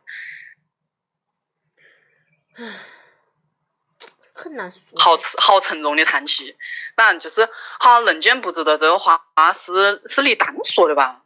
[4.34, 4.81] 很难说。
[4.95, 6.55] 好沉好沉重的叹气。
[6.97, 7.47] 那，就是
[7.79, 9.21] 好人间不值得这个话
[9.53, 11.21] 是是李诞说的吧？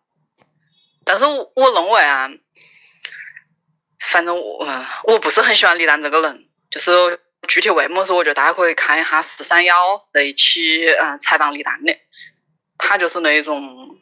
[1.03, 2.29] 但是我认为啊，
[3.99, 11.97] 反正我我不是很喜欢李诞这个人，就是具体为么事，我觉得大家可以看一下四三幺那一期嗯、采访李诞的，
[12.77, 13.97] 他就是那一种，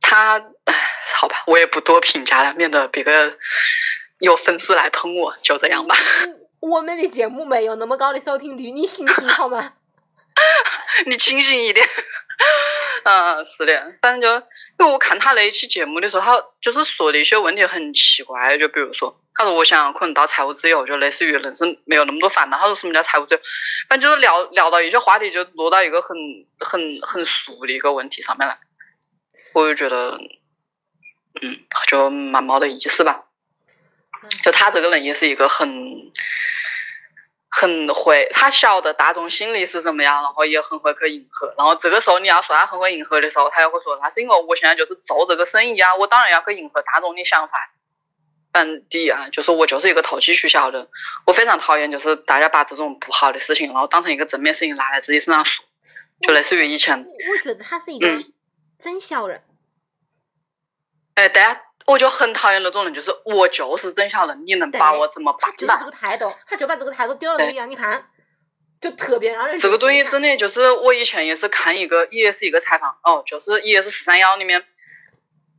[0.00, 3.38] 他唉好吧，我也不多评价了，免得别个
[4.18, 5.96] 有粉丝来喷我，就这样吧。
[6.60, 9.74] 我们的节目没有那么高的收听率，你醒醒好吗？
[11.06, 11.86] 你清醒一点。
[13.04, 14.28] 嗯，是的，反正就
[14.78, 22.58] 因为我看他那一期节目的时候，他就是说的一些问题很奇怪，就比如说，他说我想可能到财务自由，就类似于人生没有那么多烦恼。
[22.58, 23.40] 他说什么叫财务自由？
[23.88, 26.16] 反正就是聊聊到一些话题，就落到一个很
[26.58, 28.58] 很很俗的一个问题上面来，
[29.54, 30.18] 我就觉得，
[31.40, 33.25] 嗯，就蛮没得意思吧。
[34.42, 35.68] 就他这个人也是一个很
[37.48, 41.54] 很会，他晓得大众心理是怎么样，然后也很会去迎合。
[41.56, 47.52] 然后这个时候你要说他很会迎合的时候，他又会说那是因为我现在就是做这个生意啊，我当然要去迎合大众的想法。
[48.52, 50.88] 反正第一啊，就是我就是一个投机取巧的人，
[51.26, 55.62] 我非常讨厌就是大家把这种不好的事情，然后当成一个正面事情拿来自己身上说，
[56.22, 58.32] 就类似于以前，我觉得他是一个嗯
[58.78, 59.42] 真小人。
[61.14, 65.84] 哎，大家我就很讨厌那种人，就是我就是真晓人，你能把我怎么办他就是这？
[65.84, 68.08] 个态度，他就把这个态度丢到那里你看，
[68.80, 74.64] 就特别让人这个东西真的就是我以前也是看一个，也是一个采访哦，就是也是四三幺里面，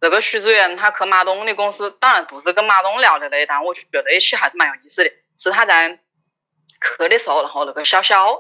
[0.02, 8.38] 那个徐子源他去马东的公司，当然不是跟马东聊的那一单，我就觉得那一期还是蛮有意思的，是他在去的时候，然后那个小小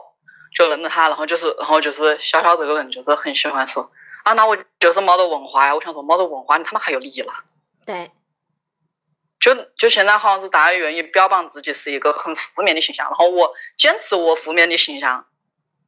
[0.53, 3.89] 就认得他，然后就是然后就是小小这个人就是很喜欢说
[4.23, 7.33] 啊，那我就是没得文化呀，我想说没得文化，你他妈还有理了。
[7.87, 8.11] 对，
[9.39, 15.25] 就就现在好像是大家愿意标榜自己是一个很负面的形象，然后我坚持我负面的形象，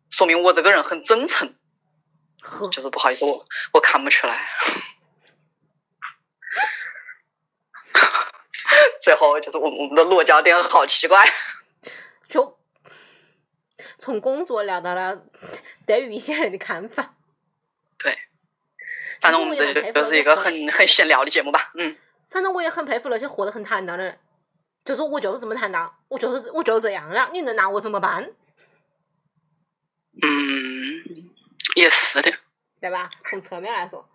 [0.09, 1.53] 说明我这个人很真诚。
[2.71, 3.43] 就是不好意思，我
[3.73, 4.47] 我看不出来。
[9.03, 11.29] 最后就是我们我们的落脚点好奇怪，
[12.29, 12.57] 就
[13.97, 15.21] 从工作聊到了
[15.85, 17.15] 对于一些人的看法。
[19.21, 21.71] 反正我们这就是一个很很闲聊的节目吧。
[21.75, 21.95] 嗯，
[22.29, 24.19] 反正我也很佩服那些活得很坦荡的人，
[24.85, 28.31] 就是我就是这么坦荡，我就是我就这样了，你能拿我怎么办？
[30.21, 31.29] 嗯，
[31.75, 32.33] 也是的。
[32.81, 33.09] 对吧？
[33.25, 34.07] 从侧面来说，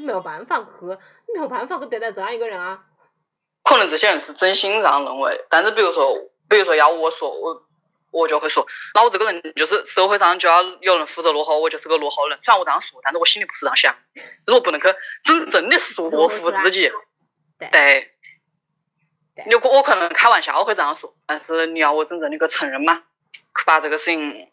[0.00, 0.86] 没有办法去，
[1.34, 2.86] 没有办法去对待这样一个人啊。
[3.62, 6.16] 可能这些人是真心这样认为，但是比如说，
[6.48, 7.65] 比如说要我说，我
[8.20, 12.40] 我就会说，那我这个人就是社会上就要有人负责落后，我就是个落后人。
[12.40, 14.86] 虽然我这样说，但是我心里不是这样想，就是我不能去
[15.22, 16.90] 真正的说服自己。
[17.58, 17.68] 对。
[17.70, 18.12] 对。
[19.46, 23.02] 你我可能开玩笑会这样说，但是你要我真正的去承认嘛，
[23.34, 24.50] 去把这个事情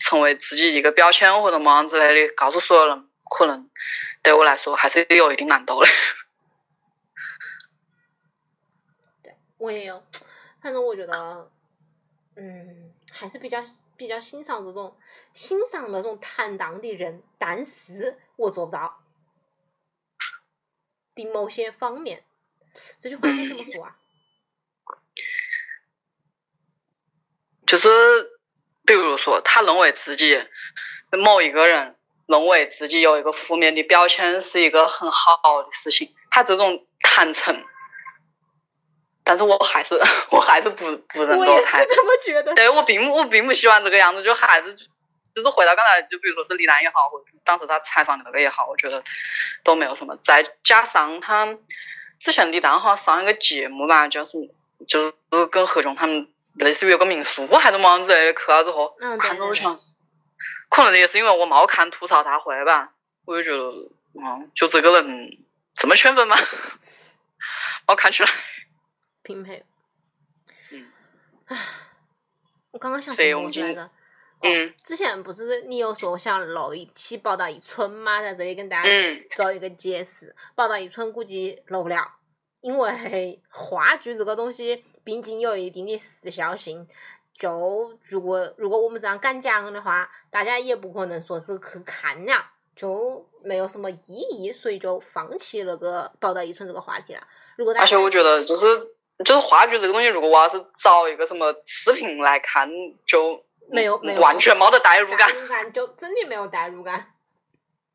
[0.00, 3.70] 成为自己一个标签或者么样之类的，告诉所有人，可能
[4.22, 5.88] 对我来说还是有一定难度的。
[9.22, 10.02] 对，我也有，
[10.60, 11.48] 反正我觉得，
[12.34, 13.64] 嗯，还是比较
[13.96, 14.96] 比较欣赏这种
[15.32, 19.00] 欣赏那种坦荡的人，但是我做不到
[21.14, 22.24] 的某些方面，
[22.98, 23.96] 这句话该怎么说啊？
[27.66, 27.88] 就是，
[28.84, 30.38] 比如说，他认为自己
[31.10, 31.96] 某一个人
[32.26, 37.64] 认为自己有一个负面的标签是一个很好的事情，他这种坦诚，
[39.26, 40.00] 但是我还是
[40.30, 41.52] 我还是不不认同他。
[41.52, 42.54] 我也是这么觉得。
[42.54, 44.72] 对我并不我并不喜欢这个样子，就还是
[45.34, 49.02] 就是回到刚才，就比如说是李诞也好，或者是当时他采访的那个也好，我觉得
[49.64, 50.16] 都没有什么。
[50.22, 51.56] 再加上他
[52.20, 54.46] 之前李诞好像上一个节目吧，叫什么，
[54.86, 55.12] 就是
[55.50, 56.28] 跟何炅他们。
[56.58, 59.78] 类似于有个民宿还是么样子类的，去了之后，嗯看着我想，
[60.70, 62.92] 可能也是因为我没看吐槽大会吧，
[63.26, 65.28] 我就觉得，嗯，就这个人
[65.74, 66.34] 这么圈粉吗？
[67.86, 68.30] 我看起来，
[69.26, 69.64] 平配。
[70.70, 70.86] 嗯。
[71.46, 71.58] 唉，
[72.70, 73.90] 我刚刚想说什么来着？
[74.42, 74.72] 嗯。
[74.76, 78.22] 之前不是你有说想录一期报道一村吗？
[78.22, 78.88] 在这里跟大家
[79.34, 80.34] 做一个解释。
[80.54, 82.14] 报道一村估计录不了，
[82.60, 84.84] 因为话剧这个东西。
[85.02, 86.88] 毕竟有一定的时效性，
[87.32, 97.24] 就如果如果我们这样敢讲的话，大家也不可能说是去看了，就没有什么意义，所以就放弃那个报道一村这个话题了。
[97.56, 98.66] 如果而且我觉得就是
[99.24, 102.70] 就是话剧这个东西，如果我要是找一个什么视频来看，
[103.06, 107.14] 就没有没有完全没得代入感，就真的没有代入感。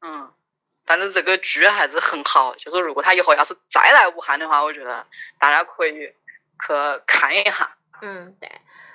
[0.01, 0.31] 嗯，
[0.85, 5.05] 但是这个剧还是很好，就是如果他以后要是再来武汉的话，我觉得
[5.39, 6.13] 大家可以。
[6.61, 6.71] 去
[7.07, 8.47] 看一下，嗯对，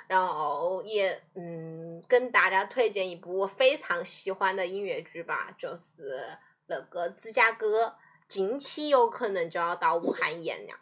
[0.06, 6.28] 然后也嗯跟大家推荐一部我非常喜欢的音乐剧吧，就是
[6.68, 7.96] 那个芝加哥，
[8.28, 10.74] 近期有可能就要到武汉演了。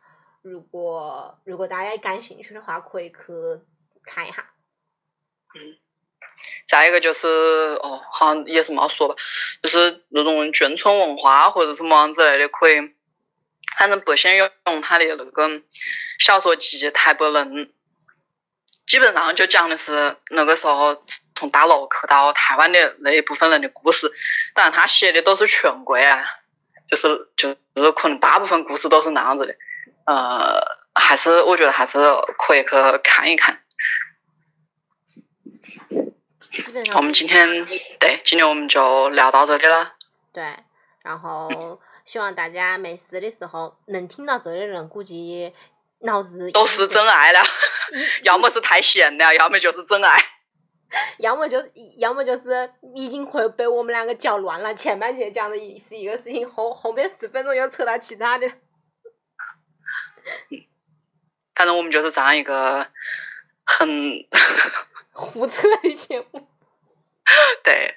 [0.44, 3.16] 如果如果大家感兴趣的话，可以去
[4.04, 4.44] 看一下。
[5.54, 5.78] 嗯，
[6.68, 7.26] 再一个就是
[7.82, 9.14] 哦，好像也是没说吧，
[9.62, 12.94] 就是那种眷村文化或者什么之类的，可以。
[13.78, 15.62] 反正不先用他的那个
[16.18, 17.48] 小说集《台北人》，
[18.86, 24.12] 基本上就讲的是那个时候从大陆去到台湾的那一部分人的故事。
[24.54, 26.22] 当然，他写的都是全归啊，
[26.86, 29.56] 就是就是可能大部分故事都是那样子的。
[30.06, 30.60] 呃，
[30.94, 31.98] 还是我觉得还是
[32.38, 32.70] 可以去
[33.02, 33.60] 看一看。
[36.94, 37.66] 我们今天
[37.98, 39.94] 对，今天我们就聊到这里了。
[40.32, 40.56] 对，
[41.02, 41.80] 然后。
[42.04, 45.50] 希望大家没事的时候能听到这的人，估计
[46.00, 47.40] 脑子都是真爱了，
[48.24, 50.22] 要么是太闲了，要么就是真爱，
[51.16, 51.58] 要么就
[51.96, 54.74] 要么就是已经会被我们两个搅乱了。
[54.74, 58.46] 前半节讲的是一个事情，后后面十分钟又扯到其他的。
[61.54, 62.86] 反正我们就是这样一个
[63.64, 64.26] 很
[65.12, 66.48] 胡扯的节目。
[67.62, 67.96] 对。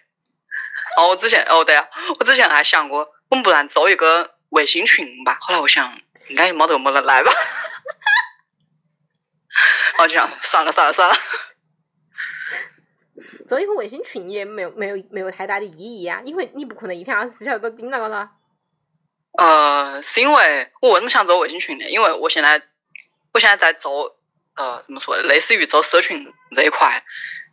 [0.97, 1.87] 哦，我之前哦对啊，
[2.19, 3.13] 我之前还想过。
[3.29, 5.99] 我们不然做一个微信群吧，后来我想
[6.29, 7.31] 应该也没得么人来吧，
[9.99, 11.15] 我就想算了算了算了。
[13.47, 18.31] 做一个微信群也没有没有没有太大的意义啊，因为你不可能一天二十四小时都盯那个了。
[19.37, 21.85] 呃，是因为我为什么想做微信群呢？
[21.89, 22.61] 因为我现在
[23.33, 24.17] 我现在在做
[24.55, 27.03] 呃怎么说，类似于做社群这一块。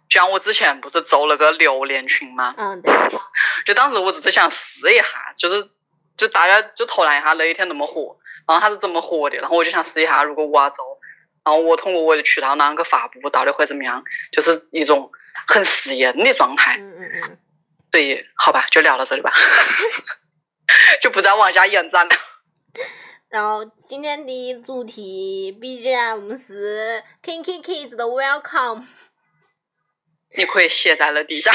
[0.09, 2.55] 就像我之前不是做了个榴莲群吗？
[2.59, 2.93] 嗯，对。
[3.64, 5.05] 就当时我只是想试一下，
[5.37, 5.68] 就是
[6.16, 8.16] 就大家就投篮一下那一天那么火，
[8.47, 10.99] 然后它是怎么火的，然后我就想试一下，如果我要做，
[11.45, 14.05] 然后我通过我的渠道那样去发布，到底会怎么样？
[14.30, 15.11] 就是一种
[15.49, 16.76] 很实验的状态。
[16.78, 17.39] 嗯嗯嗯。
[17.91, 19.32] 所以，好吧，就聊到这里吧，
[21.01, 22.14] 就不再往下延展了。
[23.28, 28.84] 然后今天的主题 BGM 是 Kinky Kids 的 Welcome。
[30.36, 31.53] 你可以写在了底下，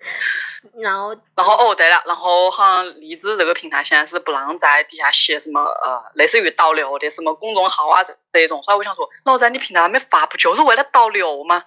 [0.80, 8.62] 然后，然后哦，对了，然后好像荔枝这个平台现在是不让在底下写什么呃，类似于导流的什么公众号啊这这种。
[8.62, 11.64] 后来我想说，老在你平台上面发，不就是为了导流吗？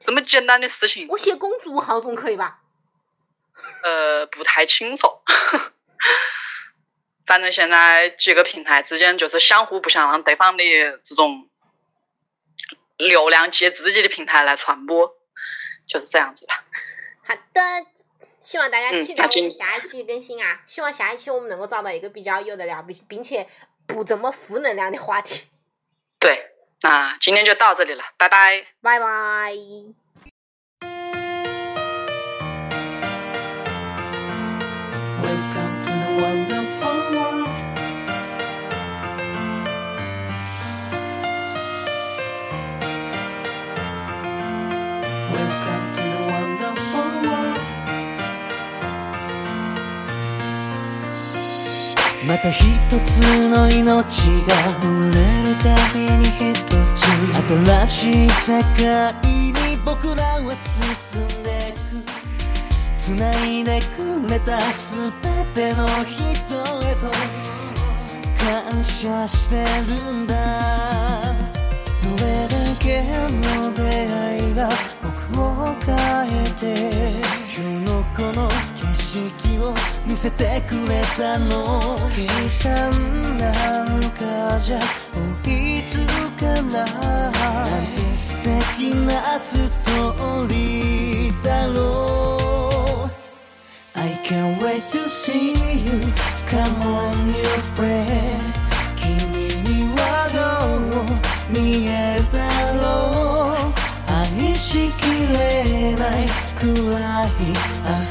[0.00, 1.06] 这么简单的事情。
[1.08, 2.60] 我写公众号总可以吧？
[3.82, 5.06] 呃，不太清楚。
[7.26, 10.64] 反正现在几个平台之间就是相互不想让对方的
[11.02, 11.48] 这种
[12.96, 15.16] 流量借自己的平台来传播，
[15.86, 16.52] 就是这样子的。
[17.26, 17.86] 好的，
[18.42, 20.62] 希望大家嗯期待我们下一期更新啊！
[20.66, 23.48] 希望下一期我们能够找到一个比较有的聊，并并且
[23.86, 25.46] 不这么负能量的话题。
[26.20, 26.50] 对，
[26.82, 28.66] 那今天就到这里了，拜拜。
[28.82, 30.03] 拜拜。
[52.26, 52.64] また一
[53.06, 56.54] つの命が生まれるたびに一
[56.96, 57.04] つ
[57.86, 62.00] 新しい世界に僕らは進んでいく
[62.98, 66.24] 繋いでくれたすべての人
[66.88, 67.10] へと
[68.42, 70.34] 感謝してるんだ。
[72.02, 74.68] どれだけの出会いが
[75.02, 75.42] 僕を
[75.84, 75.94] 変
[76.42, 76.62] えて
[77.54, 78.48] 今日のこの
[79.14, 81.96] 景色を見せてくれたの。
[82.16, 82.90] 計算
[83.38, 84.80] なんかじゃ
[85.44, 86.04] 追いつ
[86.36, 86.90] かない。
[86.90, 93.98] なんて素敵なストーリーだろう。
[94.00, 95.52] I can't wait to see
[95.84, 96.12] you.
[96.48, 97.34] Come on new
[97.76, 98.64] friend.
[98.96, 99.06] 君
[99.62, 102.82] にはどう見えるだろ
[103.52, 103.74] う
[104.10, 105.02] 愛しき
[105.32, 106.26] れない
[106.58, 108.03] くらい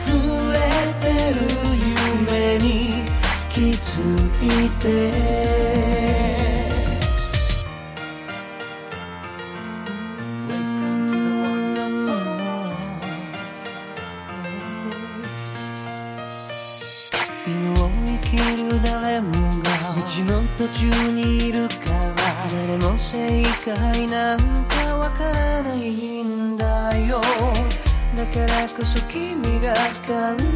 [18.83, 19.31] 誰も
[19.61, 22.13] が道の途中にいるから
[22.51, 27.21] 誰も正解なんかわからないんだよ。
[28.17, 29.73] だからこそ君が
[30.05, 30.52] 感